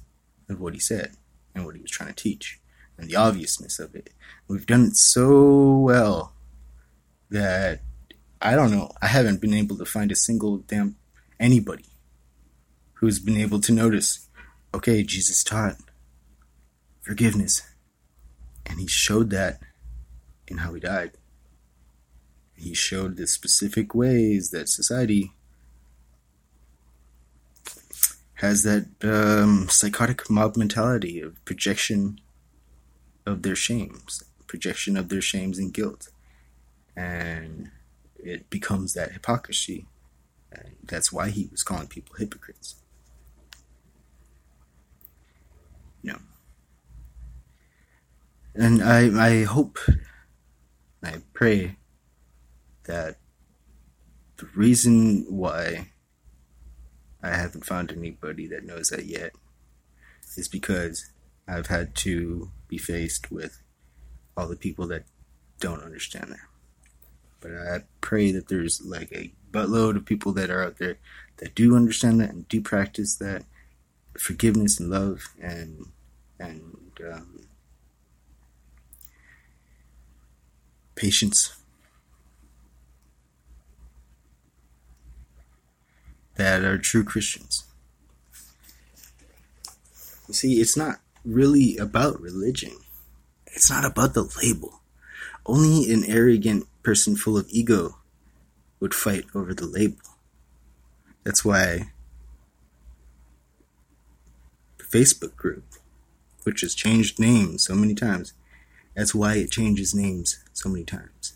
of 0.49 0.61
what 0.61 0.73
he 0.73 0.81
said 0.81 1.13
and 1.55 1.65
what 1.65 1.75
he 1.75 1.83
was 1.83 1.91
trying 1.91 2.09
to 2.09 2.15
teach 2.15 2.61
and 2.97 3.09
the 3.09 3.17
obviousness 3.17 3.79
of 3.79 3.95
it. 3.95 4.11
We've 4.49 4.67
done 4.67 4.87
it 4.87 4.97
so 4.97 5.79
well 5.79 6.33
that 7.31 7.81
I 8.41 8.55
don't 8.55 8.71
know. 8.71 8.91
I 9.03 9.09
haven't 9.09 9.41
been 9.41 9.55
able 9.55 9.77
to 9.79 9.85
find 9.85 10.13
a 10.13 10.17
single 10.17 10.59
damn 10.59 10.97
anybody 11.41 11.87
who's 12.95 13.19
been 13.19 13.37
able 13.37 13.61
to 13.61 13.73
notice. 13.73 14.29
Okay, 14.73 15.03
Jesus 15.03 15.43
taught 15.43 15.77
forgiveness, 17.07 17.63
and 18.67 18.81
he 18.81 18.87
showed 18.89 19.31
that 19.31 19.61
in 20.49 20.59
how 20.59 20.75
he 20.75 20.81
died. 20.81 21.13
He 22.57 22.75
showed 22.75 23.17
the 23.17 23.29
specific 23.29 23.95
ways 23.95 24.51
that 24.51 24.69
society 24.69 25.33
has 28.35 28.65
that 28.65 28.87
um, 29.03 29.69
psychotic 29.69 30.29
mob 30.29 30.57
mentality 30.57 31.21
of 31.21 31.43
projection 31.45 32.21
of 33.25 33.43
their 33.43 33.57
shames, 33.57 34.25
projection 34.47 34.97
of 34.97 35.09
their 35.09 35.23
shames 35.23 35.59
and 35.59 35.73
guilt, 35.73 36.09
and 36.97 37.71
it 38.19 38.51
becomes 38.51 38.95
that 38.95 39.13
hypocrisy. 39.13 39.87
And 40.51 40.75
that's 40.83 41.13
why 41.13 41.31
he 41.31 41.49
was 41.53 41.63
calling 41.63 41.87
people 41.87 42.17
hypocrites. 42.17 42.77
You 46.03 46.13
know. 46.13 46.19
And 48.59 48.83
I 48.83 49.01
I 49.31 49.45
hope 49.45 49.79
I 51.03 51.23
pray 51.35 51.77
that 52.85 53.17
The 54.39 54.47
reason 54.55 55.25
why 55.31 55.93
I 57.23 57.31
haven't 57.31 57.65
found 57.67 57.93
anybody 57.93 58.47
that 58.49 58.65
knows 58.65 58.89
that 58.91 59.07
yet 59.07 59.33
is 60.37 60.49
because 60.49 61.11
I've 61.49 61.69
had 61.69 61.95
to 61.97 62.51
be 62.69 62.79
faced 62.79 63.31
with 63.33 63.63
all 64.37 64.49
the 64.49 64.57
people 64.57 64.87
that 64.89 65.05
don't 65.61 65.83
understand 65.83 66.33
that. 66.33 66.49
But 67.41 67.53
I 67.53 67.85
pray 68.01 68.33
that 68.33 68.49
there's 68.49 68.83
like 68.85 69.13
a 69.13 69.33
buttload 69.53 69.97
of 69.97 70.05
people 70.07 70.33
that 70.35 70.51
are 70.51 70.63
out 70.65 70.79
there 70.79 70.99
that 71.39 71.55
do 71.55 71.77
understand 71.77 72.21
that 72.21 72.31
and 72.31 72.49
do 72.49 72.61
practice 72.61 73.17
that 73.17 73.45
forgiveness 74.19 74.81
and 74.81 74.91
love 74.91 75.23
and 75.41 75.87
and 76.41 76.77
um, 77.13 77.46
patience 80.97 81.57
that 86.37 86.65
are 86.65 86.79
true 86.79 87.05
Christians. 87.05 87.65
You 90.29 90.35
see, 90.35 90.61
it's 90.61 90.77
not 90.77 90.97
really 91.25 91.77
about 91.77 92.21
religion. 92.21 92.73
It's 93.47 93.71
not 93.71 93.85
about 93.85 94.15
the 94.15 94.29
label. 94.43 94.81
Only 95.45 95.93
an 95.93 96.05
arrogant 96.05 96.67
person 96.83 97.17
full 97.17 97.39
of 97.39 97.47
ego 97.49 97.99
would 98.81 98.95
fight 98.95 99.25
over 99.35 99.55
the 99.55 99.67
label. 99.67 99.99
That's 101.25 101.45
why 101.45 101.93
the 104.79 104.85
Facebook 104.85 105.37
group, 105.37 105.65
which 106.43 106.61
has 106.61 106.75
changed 106.75 107.19
names 107.19 107.65
so 107.65 107.75
many 107.75 107.95
times, 107.95 108.33
that's 108.97 109.15
why 109.15 109.35
it 109.35 109.51
changes 109.51 109.95
names 109.95 110.43
so 110.55 110.71
many 110.71 110.85
times. 110.85 111.35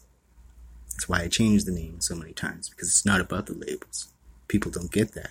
That's 0.93 1.09
why 1.09 1.21
I 1.21 1.29
changed 1.29 1.67
the 1.67 1.73
name 1.73 2.01
so 2.01 2.15
many 2.15 2.33
times, 2.33 2.71
because 2.71 2.89
it's 2.89 3.07
not 3.07 3.21
about 3.21 3.47
the 3.47 3.53
labels. 3.55 4.09
People 4.49 4.71
don't 4.71 4.91
get 4.91 5.13
that. 5.13 5.31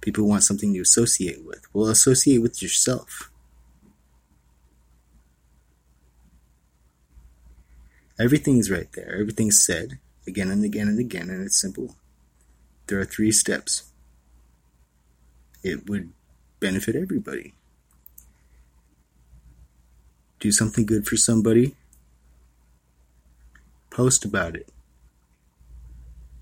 People 0.00 0.26
want 0.26 0.42
something 0.42 0.72
to 0.72 0.80
associate 0.80 1.44
with. 1.44 1.66
Well, 1.72 1.88
associate 1.88 2.38
with 2.38 2.62
yourself. 2.62 3.30
Everything's 8.18 8.70
right 8.70 8.90
there. 8.92 9.14
Everything's 9.14 9.64
said 9.64 9.98
again 10.26 10.50
and 10.50 10.64
again 10.64 10.88
and 10.88 10.98
again, 10.98 11.30
and 11.30 11.44
it's 11.44 11.60
simple. 11.60 11.96
There 12.86 12.98
are 12.98 13.04
three 13.04 13.32
steps. 13.32 13.90
It 15.62 15.88
would 15.88 16.12
benefit 16.60 16.96
everybody. 16.96 17.54
Do 20.44 20.52
something 20.52 20.84
good 20.84 21.06
for 21.06 21.16
somebody. 21.16 21.74
Post 23.88 24.26
about 24.26 24.54
it. 24.54 24.68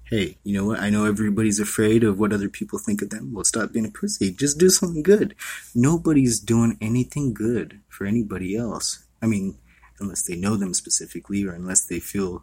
Hey, 0.02 0.38
you 0.42 0.58
know 0.58 0.64
what? 0.64 0.80
I 0.80 0.90
know 0.90 1.04
everybody's 1.04 1.60
afraid 1.60 2.02
of 2.02 2.18
what 2.18 2.32
other 2.32 2.48
people 2.48 2.80
think 2.80 3.00
of 3.00 3.10
them. 3.10 3.32
Well, 3.32 3.44
stop 3.44 3.70
being 3.70 3.86
a 3.86 3.90
pussy. 3.92 4.32
Just 4.32 4.58
do 4.58 4.70
something 4.70 5.04
good. 5.04 5.36
Nobody's 5.72 6.40
doing 6.40 6.76
anything 6.80 7.32
good 7.32 7.78
for 7.88 8.04
anybody 8.04 8.56
else. 8.56 9.04
I 9.22 9.26
mean, 9.26 9.56
unless 10.00 10.24
they 10.24 10.34
know 10.34 10.56
them 10.56 10.74
specifically 10.74 11.46
or 11.46 11.52
unless 11.52 11.84
they 11.84 12.00
feel 12.00 12.42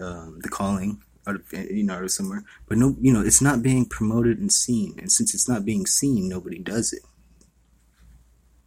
um, 0.00 0.38
the 0.40 0.48
calling 0.48 1.02
out 1.26 1.34
of 1.34 1.52
you 1.52 1.84
know 1.84 1.96
out 1.96 2.04
of 2.04 2.12
somewhere. 2.12 2.44
But 2.66 2.78
no, 2.78 2.96
you 2.98 3.12
know, 3.12 3.20
it's 3.20 3.42
not 3.42 3.60
being 3.60 3.84
promoted 3.84 4.38
and 4.38 4.50
seen, 4.50 4.94
and 4.98 5.12
since 5.12 5.34
it's 5.34 5.50
not 5.50 5.66
being 5.66 5.84
seen, 5.84 6.30
nobody 6.30 6.60
does 6.60 6.94
it. 6.94 7.02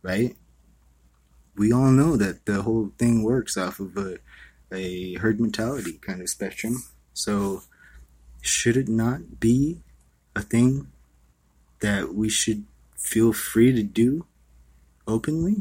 Right? 0.03 0.37
We 1.57 1.73
all 1.73 1.89
know 1.89 2.15
that 2.17 2.45
the 2.45 2.61
whole 2.61 2.91
thing 2.99 3.23
works 3.23 3.57
off 3.57 3.79
of 3.79 3.97
a 3.97 4.19
a 4.71 5.15
herd 5.15 5.39
mentality 5.39 5.93
kind 5.93 6.21
of 6.21 6.29
spectrum. 6.29 6.83
So, 7.13 7.63
should 8.41 8.77
it 8.77 8.87
not 8.87 9.39
be 9.39 9.81
a 10.35 10.41
thing 10.41 10.91
that 11.79 12.13
we 12.13 12.29
should 12.29 12.65
feel 12.95 13.33
free 13.33 13.71
to 13.71 13.81
do 13.83 14.25
openly? 15.07 15.55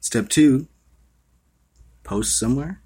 Step 0.00 0.28
two, 0.28 0.68
post 2.02 2.38
somewhere. 2.38 2.80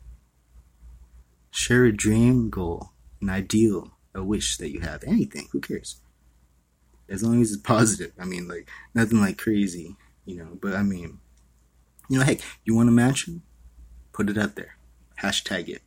Share 1.51 1.85
a 1.85 1.93
dream, 1.93 2.51
goal, 2.51 2.91
an 3.21 3.29
ideal, 3.29 3.93
a 4.15 4.23
wish 4.23 4.57
that 4.59 4.71
you 4.71 4.81
have. 4.81 5.05
Anything, 5.05 5.49
who 5.53 5.61
cares? 5.61 6.01
As 7.09 7.23
long 7.23 7.41
as 7.41 7.53
it's 7.53 7.63
positive. 7.63 8.13
I 8.19 8.25
mean, 8.25 8.49
like, 8.49 8.69
nothing 8.95 9.21
like 9.21 9.39
crazy, 9.39 9.97
you 10.27 10.37
know, 10.37 10.59
but 10.61 10.75
I 10.75 10.83
mean, 10.83 11.19
you 12.09 12.19
know, 12.19 12.25
hey, 12.25 12.39
you 12.65 12.75
want 12.75 12.89
a 12.89 12.93
mansion? 12.93 13.43
Put 14.13 14.29
it 14.29 14.39
out 14.39 14.57
there. 14.57 14.77
Hashtag 15.23 15.69
it. 15.69 15.83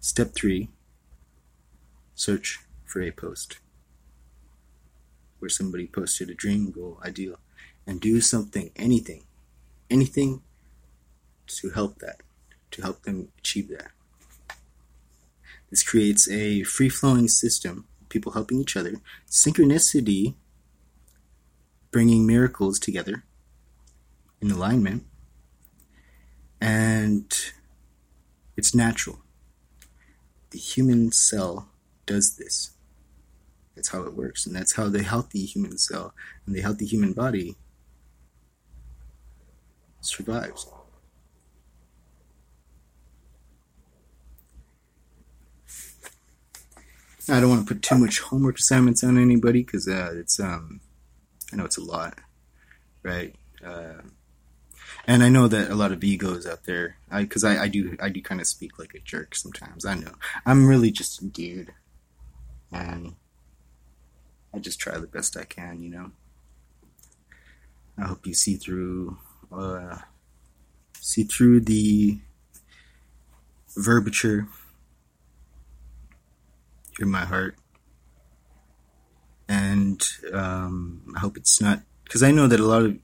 Step 0.00 0.34
three, 0.34 0.68
search 2.14 2.60
for 2.84 3.00
a 3.00 3.10
post 3.10 3.58
where 5.38 5.48
somebody 5.48 5.86
posted 5.86 6.28
a 6.28 6.34
dream, 6.34 6.70
goal, 6.70 6.98
ideal 7.04 7.38
and 7.86 8.00
do 8.00 8.20
something, 8.20 8.70
anything, 8.76 9.24
anything 9.90 10.42
to 11.46 11.70
help 11.70 11.98
that, 11.98 12.20
to 12.70 12.82
help 12.82 13.02
them 13.02 13.28
achieve 13.38 13.68
that. 13.68 13.90
This 15.70 15.82
creates 15.82 16.30
a 16.30 16.62
free 16.62 16.88
flowing 16.88 17.28
system, 17.28 17.86
people 18.12 18.32
helping 18.32 18.60
each 18.60 18.76
other, 18.76 19.00
synchronicity, 19.28 20.34
bringing 21.90 22.26
miracles 22.26 22.78
together 22.78 23.24
in 24.40 24.50
alignment, 24.50 25.04
and 26.60 27.32
it's 28.56 28.74
natural. 28.74 29.18
The 30.50 30.58
human 30.58 31.10
cell 31.10 31.68
does 32.06 32.36
this. 32.36 32.70
That's 33.74 33.88
how 33.88 34.02
it 34.02 34.14
works, 34.14 34.46
and 34.46 34.54
that's 34.54 34.74
how 34.74 34.88
the 34.88 35.02
healthy 35.02 35.44
human 35.46 35.78
cell 35.78 36.14
and 36.46 36.54
the 36.54 36.60
healthy 36.60 36.86
human 36.86 37.14
body 37.14 37.56
survives. 40.00 40.66
I 47.28 47.40
don't 47.40 47.50
want 47.50 47.66
to 47.66 47.74
put 47.74 47.82
too 47.82 47.98
much 47.98 48.20
homework 48.20 48.58
assignments 48.58 49.04
on 49.04 49.16
anybody 49.16 49.62
because 49.62 49.86
uh, 49.86 50.12
it's 50.14 50.40
um, 50.40 50.80
I 51.52 51.56
know 51.56 51.64
it's 51.64 51.78
a 51.78 51.84
lot, 51.84 52.18
right? 53.02 53.34
Uh, 53.64 54.02
and 55.06 55.22
I 55.22 55.28
know 55.28 55.48
that 55.48 55.70
a 55.70 55.74
lot 55.74 55.92
of 55.92 56.02
egos 56.02 56.46
out 56.46 56.64
there, 56.64 56.96
because 57.10 57.44
I, 57.44 57.56
I, 57.56 57.62
I 57.62 57.68
do 57.68 57.96
I 58.00 58.08
do 58.08 58.22
kind 58.22 58.40
of 58.40 58.46
speak 58.46 58.78
like 58.78 58.94
a 58.94 59.00
jerk 59.00 59.34
sometimes. 59.34 59.84
I 59.84 59.94
know 59.94 60.12
I'm 60.46 60.66
really 60.66 60.90
just 60.90 61.22
a 61.22 61.26
dude, 61.26 61.72
and 62.72 63.14
I 64.54 64.58
just 64.58 64.80
try 64.80 64.98
the 64.98 65.06
best 65.06 65.36
I 65.36 65.44
can, 65.44 65.82
you 65.82 65.90
know. 65.90 66.10
I 67.98 68.06
hope 68.06 68.26
you 68.26 68.34
see 68.34 68.56
through 68.56 69.18
uh, 69.52 69.98
see 71.00 71.24
through 71.24 71.60
the 71.60 72.18
verbiage 73.76 74.26
Hear 76.96 77.06
my 77.06 77.24
heart. 77.24 77.56
And 79.48 80.02
um, 80.32 81.12
I 81.16 81.20
hope 81.20 81.36
it's 81.36 81.60
not 81.60 81.80
because 82.04 82.22
I 82.22 82.30
know 82.30 82.46
that 82.46 82.60
a 82.60 82.66
lot 82.66 82.82
of 82.82 82.98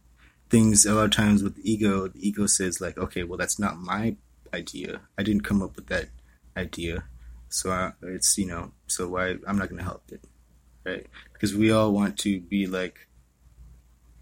things, 0.50 0.86
a 0.86 0.94
lot 0.94 1.04
of 1.04 1.10
times 1.10 1.42
with 1.42 1.58
ego, 1.62 2.08
the 2.08 2.26
ego 2.26 2.46
says 2.46 2.80
like, 2.80 2.96
okay, 2.98 3.22
well 3.24 3.38
that's 3.38 3.58
not 3.58 3.78
my 3.78 4.16
idea. 4.54 5.00
I 5.18 5.22
didn't 5.22 5.44
come 5.44 5.62
up 5.62 5.76
with 5.76 5.88
that 5.88 6.08
idea, 6.56 7.04
so 7.48 7.70
I, 7.70 7.92
it's 8.02 8.38
you 8.38 8.46
know, 8.46 8.72
so 8.86 9.08
why 9.08 9.36
I'm 9.46 9.58
not 9.58 9.68
going 9.68 9.78
to 9.78 9.84
help 9.84 10.04
it, 10.10 10.24
right? 10.84 11.06
Because 11.32 11.54
we 11.54 11.70
all 11.70 11.92
want 11.92 12.18
to 12.20 12.40
be 12.40 12.66
like, 12.66 13.08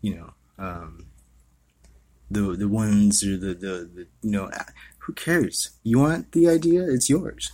you 0.01 0.17
know, 0.17 0.33
um, 0.59 1.07
the 2.31 2.41
the 2.57 2.69
ones 2.69 3.23
or 3.23 3.37
the, 3.37 3.55
the, 3.55 3.91
the 3.95 4.07
you 4.23 4.31
know 4.31 4.51
who 4.99 5.13
cares 5.13 5.71
you 5.85 5.99
want 5.99 6.33
the 6.33 6.49
idea 6.49 6.83
it's 6.83 7.09
yours 7.09 7.51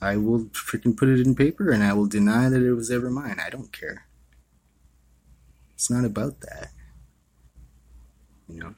i 0.00 0.16
will 0.16 0.44
freaking 0.46 0.96
put 0.96 1.08
it 1.08 1.20
in 1.20 1.34
paper 1.34 1.70
and 1.70 1.82
i 1.82 1.92
will 1.92 2.06
deny 2.06 2.48
that 2.48 2.62
it 2.62 2.74
was 2.74 2.90
ever 2.90 3.10
mine. 3.10 3.38
I 3.44 3.50
don't 3.50 3.72
care. 3.72 4.06
It's 5.74 5.90
not 5.90 6.04
about 6.04 6.40
that. 6.42 6.72
You 8.48 8.60
know? 8.60 8.74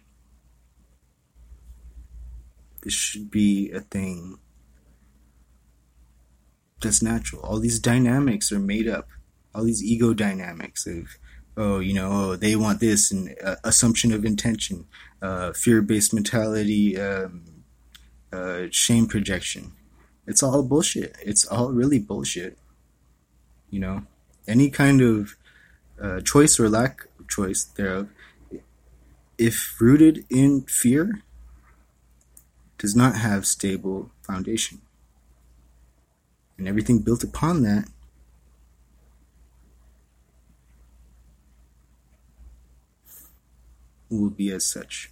This 2.82 2.94
should 2.94 3.30
be 3.30 3.72
a 3.72 3.80
thing 3.80 4.38
that's 6.80 7.02
natural. 7.02 7.42
All 7.42 7.58
these 7.58 7.78
dynamics 7.78 8.52
are 8.52 8.60
made 8.60 8.88
up. 8.88 9.08
All 9.54 9.64
these 9.64 9.82
ego 9.82 10.14
dynamics 10.14 10.86
of 10.86 11.16
oh, 11.56 11.80
you 11.80 11.92
know, 11.92 12.10
oh, 12.12 12.36
they 12.36 12.56
want 12.56 12.80
this, 12.80 13.10
and 13.10 13.34
uh, 13.44 13.56
assumption 13.64 14.12
of 14.12 14.24
intention, 14.24 14.86
uh, 15.20 15.52
fear-based 15.52 16.14
mentality, 16.14 16.98
um, 16.98 17.64
uh, 18.32 18.62
shame 18.70 19.06
projection. 19.06 19.72
It's 20.32 20.42
all 20.42 20.62
bullshit. 20.62 21.14
It's 21.22 21.44
all 21.44 21.72
really 21.72 21.98
bullshit. 21.98 22.56
You 23.68 23.80
know, 23.80 24.06
any 24.48 24.70
kind 24.70 25.02
of 25.02 25.36
uh, 26.00 26.22
choice 26.22 26.58
or 26.58 26.70
lack 26.70 27.06
of 27.20 27.28
choice 27.28 27.64
thereof, 27.64 28.08
if 29.36 29.78
rooted 29.78 30.24
in 30.30 30.62
fear, 30.62 31.22
does 32.78 32.96
not 32.96 33.16
have 33.16 33.44
stable 33.44 34.10
foundation. 34.22 34.80
And 36.56 36.66
everything 36.66 37.00
built 37.00 37.22
upon 37.22 37.60
that 37.64 37.90
will 44.08 44.30
be 44.30 44.50
as 44.50 44.64
such. 44.64 45.10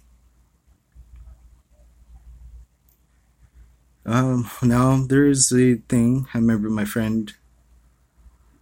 Um, 4.11 4.49
now 4.61 4.97
there 5.07 5.25
is 5.25 5.53
a 5.53 5.75
thing. 5.87 6.27
I 6.33 6.39
remember 6.39 6.69
my 6.69 6.83
friend 6.83 7.31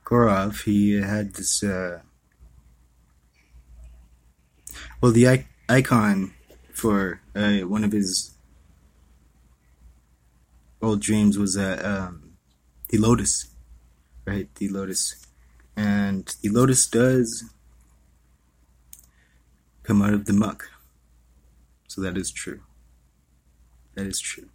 Gorov. 0.05 0.61
He 0.65 1.01
had 1.01 1.33
this. 1.33 1.63
Uh, 1.63 2.01
well, 5.01 5.11
the 5.11 5.27
I- 5.27 5.47
icon 5.67 6.35
for 6.71 7.21
uh, 7.35 7.61
one 7.61 7.83
of 7.83 7.93
his 7.93 8.35
old 10.83 11.01
dreams 11.01 11.35
was 11.39 11.57
uh, 11.57 11.81
um, 11.83 12.33
the 12.89 12.99
lotus, 12.99 13.47
right? 14.27 14.53
The 14.53 14.69
lotus, 14.69 15.25
and 15.75 16.27
the 16.43 16.49
lotus 16.49 16.85
does 16.85 17.45
come 19.81 20.03
out 20.03 20.13
of 20.13 20.25
the 20.25 20.33
muck. 20.33 20.69
So 21.87 22.01
that 22.01 22.19
is 22.19 22.29
true. 22.29 22.61
That 23.95 24.05
is 24.05 24.19
true. 24.19 24.49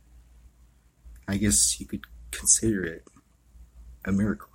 I 1.27 1.37
guess 1.37 1.81
you 1.81 1.87
could 1.87 2.03
consider 2.31 2.85
it 2.85 3.07
a 4.05 4.13
miracle. 4.13 4.51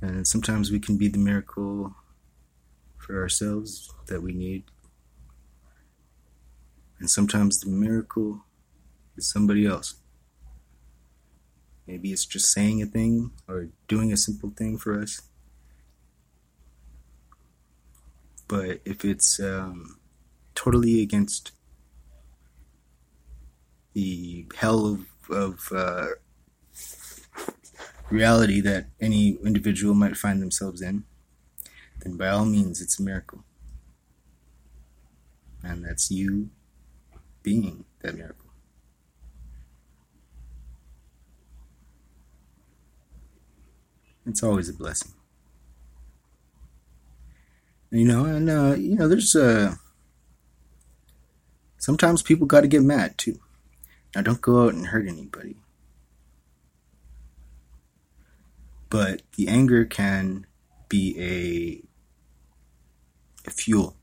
And 0.00 0.26
sometimes 0.26 0.70
we 0.70 0.80
can 0.80 0.96
be 0.96 1.08
the 1.08 1.18
miracle 1.18 1.94
for 2.96 3.20
ourselves 3.20 3.92
that 4.06 4.22
we 4.22 4.32
need. 4.32 4.64
And 6.98 7.10
sometimes 7.10 7.60
the 7.60 7.68
miracle 7.68 8.44
is 9.16 9.28
somebody 9.28 9.66
else. 9.66 9.96
Maybe 11.86 12.12
it's 12.12 12.24
just 12.24 12.52
saying 12.52 12.82
a 12.82 12.86
thing 12.86 13.32
or 13.48 13.68
doing 13.88 14.12
a 14.12 14.16
simple 14.16 14.50
thing 14.50 14.78
for 14.78 15.00
us. 15.00 15.22
But 18.48 18.80
if 18.84 19.04
it's 19.04 19.40
um, 19.40 19.98
totally 20.54 21.02
against 21.02 21.52
the 23.92 24.46
hell 24.56 24.86
of, 24.86 25.06
of 25.30 25.72
uh, 25.72 26.06
reality 28.10 28.60
that 28.60 28.86
any 29.00 29.38
individual 29.44 29.94
might 29.94 30.16
find 30.16 30.42
themselves 30.42 30.82
in, 30.82 31.04
then 32.00 32.16
by 32.16 32.28
all 32.28 32.44
means, 32.44 32.80
it's 32.80 32.98
a 32.98 33.02
miracle. 33.02 33.44
And 35.62 35.84
that's 35.84 36.10
you 36.10 36.50
being 37.42 37.84
that 38.00 38.14
miracle. 38.16 38.50
It's 44.26 44.42
always 44.42 44.68
a 44.68 44.72
blessing. 44.72 45.12
You 47.90 48.06
know, 48.06 48.24
and 48.24 48.48
uh, 48.48 48.74
you 48.78 48.94
know, 48.94 49.08
there's 49.08 49.34
uh 49.34 49.74
sometimes 51.78 52.22
people 52.22 52.46
got 52.46 52.60
to 52.60 52.68
get 52.68 52.82
mad 52.82 53.18
too. 53.18 53.40
Now, 54.14 54.22
don't 54.22 54.40
go 54.40 54.64
out 54.64 54.74
and 54.74 54.86
hurt 54.86 55.06
anybody. 55.06 55.56
But 58.88 59.22
the 59.36 59.46
anger 59.46 59.84
can 59.84 60.46
be 60.88 61.14
a, 61.18 63.48
a 63.48 63.52
fuel. 63.52 63.96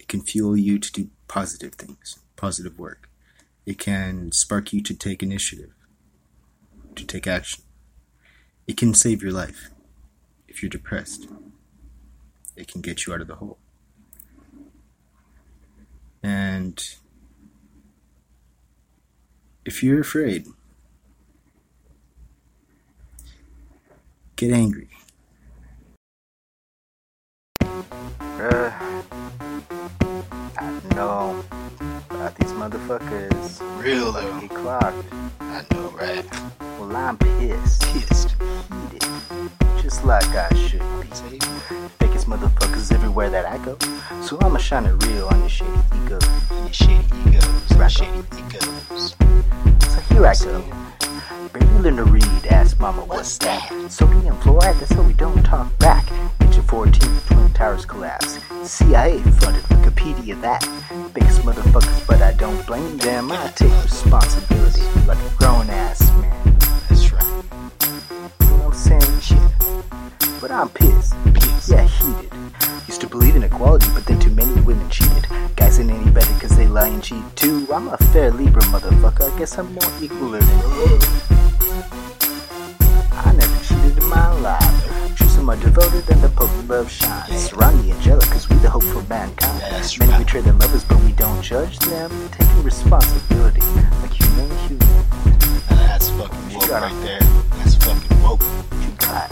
It 0.00 0.08
can 0.08 0.20
fuel 0.20 0.56
you 0.56 0.80
to 0.80 0.92
do 0.92 1.10
positive 1.28 1.74
things, 1.74 2.18
positive 2.36 2.78
work. 2.78 3.08
It 3.64 3.78
can 3.78 4.32
spark 4.32 4.72
you 4.72 4.82
to 4.82 4.94
take 4.94 5.22
initiative, 5.22 5.72
to 6.96 7.06
take 7.06 7.26
action. 7.26 7.62
It 8.66 8.76
can 8.76 8.94
save 8.94 9.22
your 9.22 9.32
life 9.32 9.70
if 10.48 10.62
you're 10.62 10.70
depressed. 10.70 11.28
It 12.56 12.68
can 12.68 12.80
get 12.80 13.06
you 13.06 13.14
out 13.14 13.20
of 13.20 13.28
the 13.28 13.36
hole. 13.36 13.58
And 16.22 16.82
if 19.64 19.82
you're 19.82 20.00
afraid, 20.00 20.46
get 24.36 24.52
angry. 24.52 24.88
Uh, 27.60 28.70
I 30.58 30.80
know 30.94 31.33
motherfuckers. 32.68 33.82
Real 33.82 34.12
though. 34.12 34.40
Get 34.40 34.50
clocked. 34.50 34.96
I 35.40 35.64
know, 35.70 35.90
right? 35.90 36.24
Well, 36.78 36.96
I'm 36.96 37.18
pissed. 37.18 37.82
Pissed. 37.82 38.36
Heated. 38.90 39.04
Just 39.82 40.04
like 40.04 40.26
I 40.28 40.48
should 40.54 40.80
be. 40.80 41.38
Fakest 41.98 42.24
motherfuckers 42.24 42.90
everywhere 42.92 43.28
that 43.28 43.44
I 43.44 43.58
go. 43.58 43.76
So 44.22 44.38
I'ma 44.40 44.58
shine 44.58 44.86
it 44.86 44.94
real 45.04 45.26
on 45.28 45.40
your 45.40 45.48
shady 45.50 45.70
ego. 46.04 46.18
your 46.50 46.72
shady 46.72 47.04
egos. 47.26 47.76
Right. 47.76 47.90
Shady 47.90 48.22
egos. 48.38 49.14
So 49.92 50.00
here 50.08 50.26
I 50.26 50.34
go. 50.34 50.64
Barely 51.52 51.78
learn 51.82 51.96
to 51.96 52.04
read, 52.04 52.46
ask 52.48 52.80
mama 52.80 53.04
what's 53.04 53.36
that? 53.38 53.68
So 53.90 54.06
Sodium 54.06 54.36
fluoride, 54.38 54.78
that's 54.80 54.92
how 54.92 55.02
we 55.02 55.12
don't 55.12 55.42
talk 55.44 55.76
back. 55.78 56.04
Picture 56.54 56.68
14, 56.68 57.20
Twin 57.26 57.52
Towers 57.52 57.84
collapse. 57.84 58.38
CIA 58.62 59.18
funded 59.18 59.64
Wikipedia 59.64 60.40
that. 60.40 60.62
Biggest 61.12 61.40
motherfuckers, 61.40 62.06
but 62.06 62.22
I 62.22 62.32
don't 62.34 62.64
blame 62.64 62.96
them. 62.98 63.32
I 63.32 63.48
take 63.56 63.72
responsibility 63.82 64.82
like 65.04 65.18
a 65.18 65.34
grown 65.36 65.68
ass 65.68 66.08
man. 66.12 66.56
That's 66.88 67.12
right. 67.12 67.24
You 68.40 68.46
know 68.46 68.56
what 68.58 68.66
I'm 68.66 68.72
saying? 68.72 69.20
Shit. 69.20 70.40
But 70.40 70.52
I'm 70.52 70.68
pissed. 70.68 71.14
Pissed. 71.34 71.70
Yeah, 71.72 71.82
heated. 71.88 72.32
Used 72.86 73.00
to 73.00 73.08
believe 73.08 73.34
in 73.34 73.42
equality, 73.42 73.88
but 73.92 74.06
then 74.06 74.20
too 74.20 74.30
many 74.30 74.60
women 74.60 74.88
cheated. 74.90 75.26
Guys 75.56 75.80
ain't 75.80 75.90
any 75.90 76.08
better 76.12 76.38
cause 76.38 76.56
they 76.56 76.68
lie 76.68 76.86
and 76.86 77.02
cheat 77.02 77.24
too. 77.34 77.66
I'm 77.74 77.88
a 77.88 77.96
fair 77.96 78.30
Libra 78.30 78.62
motherfucker. 78.62 79.34
I 79.34 79.36
guess 79.40 79.58
I'm 79.58 79.74
more 79.74 79.90
equal 80.00 80.30
than 80.30 81.33
life. 85.46 85.60
True, 85.60 85.72
some 85.72 85.80
are 85.84 85.90
devoted 85.90 86.10
and 86.10 86.22
the 86.22 86.28
Pope 86.30 86.68
love 86.68 86.90
shines. 86.90 87.50
Surround 87.50 87.80
the 87.84 87.92
angelic 87.92 88.28
cause 88.30 88.48
we 88.48 88.56
the 88.56 88.70
hope 88.70 88.82
for 88.84 89.02
mankind. 89.08 89.60
That's 89.60 89.98
Many 89.98 90.12
right. 90.12 90.18
betray 90.24 90.40
their 90.40 90.52
lovers, 90.54 90.84
but 90.84 91.00
we 91.02 91.12
don't 91.12 91.42
judge 91.42 91.78
them. 91.80 92.10
Taking 92.30 92.62
responsibility 92.62 93.60
like 94.00 94.12
human 94.12 94.50
human. 94.58 94.88
Now 95.70 95.76
that's 95.86 96.10
fucking 96.10 96.54
woke 96.54 96.68
right 96.70 97.02
there. 97.02 97.20
That's 97.58 97.74
fucking 97.76 98.22
woke. 98.22 98.42
You 98.80 98.90
got 98.98 99.30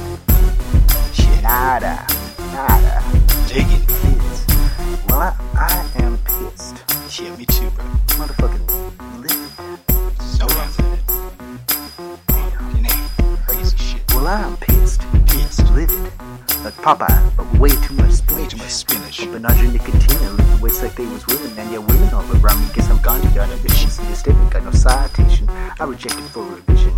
Shit. 1.14 1.42
nada, 1.42 2.06
nada. 2.52 3.02
Digging. 3.48 3.86
Kids. 3.86 4.46
Well, 5.08 5.20
I, 5.20 5.34
I 5.54 6.02
am 6.02 6.18
pissed. 6.18 6.84
Shit, 7.10 7.36
me 7.38 7.46
too, 7.46 7.70
bro. 7.70 7.84
Motherfucking 8.18 9.22
livid. 9.22 10.22
So 10.22 10.44
unfitted. 10.46 11.00
Fucking 12.28 12.86
A. 12.86 13.46
Crazy 13.46 13.76
shit. 13.76 14.14
Well, 14.14 14.26
I'm 14.26 14.56
pissed. 14.56 15.02
Pissed. 15.42 15.70
Livid. 15.72 16.12
Like 16.64 16.74
Popeye, 16.74 17.36
but 17.36 17.52
way 17.58 17.70
too 17.70 17.94
much 17.94 18.06
Way 18.06 18.10
spinach. 18.10 18.50
too 18.50 18.56
much 18.58 18.70
spinach. 18.70 19.18
Bumping 19.18 19.44
Audrey 19.46 19.68
Nicotina, 19.68 20.36
living 20.38 20.60
ways 20.60 20.80
like 20.82 20.94
they 20.94 21.06
was 21.06 21.26
women, 21.26 21.58
and 21.58 21.70
yeah, 21.72 21.78
women 21.78 22.14
all 22.14 22.22
around 22.36 22.60
me. 22.60 22.68
Guess 22.74 22.88
I'm 22.88 23.02
Gandhi, 23.02 23.28
got 23.34 23.50
ambition, 23.50 23.90
see 23.90 24.04
a 24.04 24.14
statement, 24.14 24.52
got 24.52 24.62
no 24.64 24.70
citation. 24.70 25.48
I 25.50 25.84
rejected 25.84 26.22
for 26.26 26.44
revision. 26.44 26.92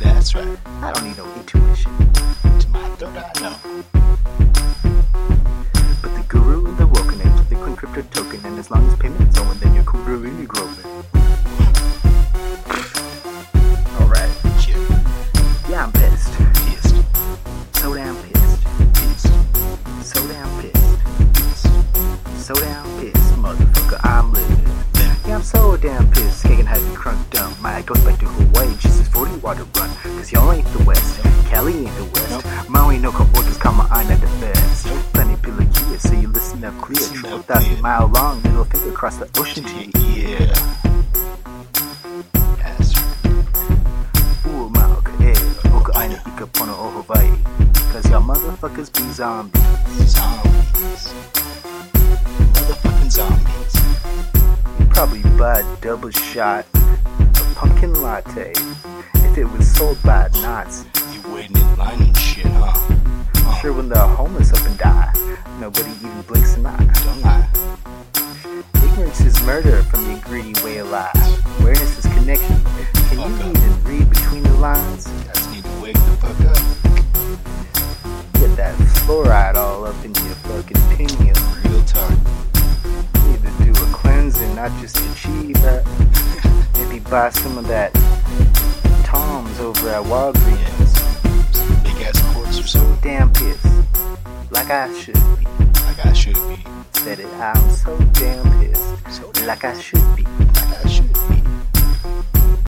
That's 0.00 0.34
right. 0.34 0.58
I 0.82 0.92
don't 0.92 1.04
need 1.04 1.16
no 1.16 1.24
intuition. 1.36 1.92
To 2.60 2.68
my 2.68 2.86
third 3.00 3.16
eye, 3.16 3.32
no. 3.40 3.56
But 6.02 6.14
the 6.14 6.24
guru 6.28 6.66
and 6.66 6.76
the 6.76 6.86
woken 6.86 7.20
age 7.22 7.38
with 7.38 7.48
the 7.48 7.56
coin 7.56 7.76
crypto 7.76 8.02
token, 8.10 8.44
and 8.44 8.58
as 8.58 8.70
long 8.70 8.86
as 8.86 8.96
payment's 8.96 9.38
owing, 9.38 9.58
then 9.60 9.74
you're 9.74 9.84
kundalini 9.84 10.46
growing. 10.46 11.17
Y'all 30.32 30.52
ain't 30.52 30.66
the 30.74 30.84
West, 30.84 31.22
Cali 31.48 31.86
ain't 31.86 31.96
the 31.96 32.04
West. 32.04 32.68
Maui 32.68 32.98
no 32.98 33.10
I'm 33.90 34.10
at 34.10 34.20
the 34.20 34.26
best. 34.40 34.86
Plenty 35.14 35.36
pillar 35.36 35.62
here, 35.62 35.98
so 35.98 36.12
you 36.12 36.28
listen 36.28 36.62
up 36.64 36.78
clear. 36.82 37.00
Triple 37.00 37.38
thousand 37.38 37.80
mile 37.80 38.08
long, 38.08 38.42
middle 38.42 38.64
finger 38.64 38.90
across 38.90 39.16
the 39.16 39.28
ocean 39.40 39.64
to 39.64 39.84
you. 39.86 39.97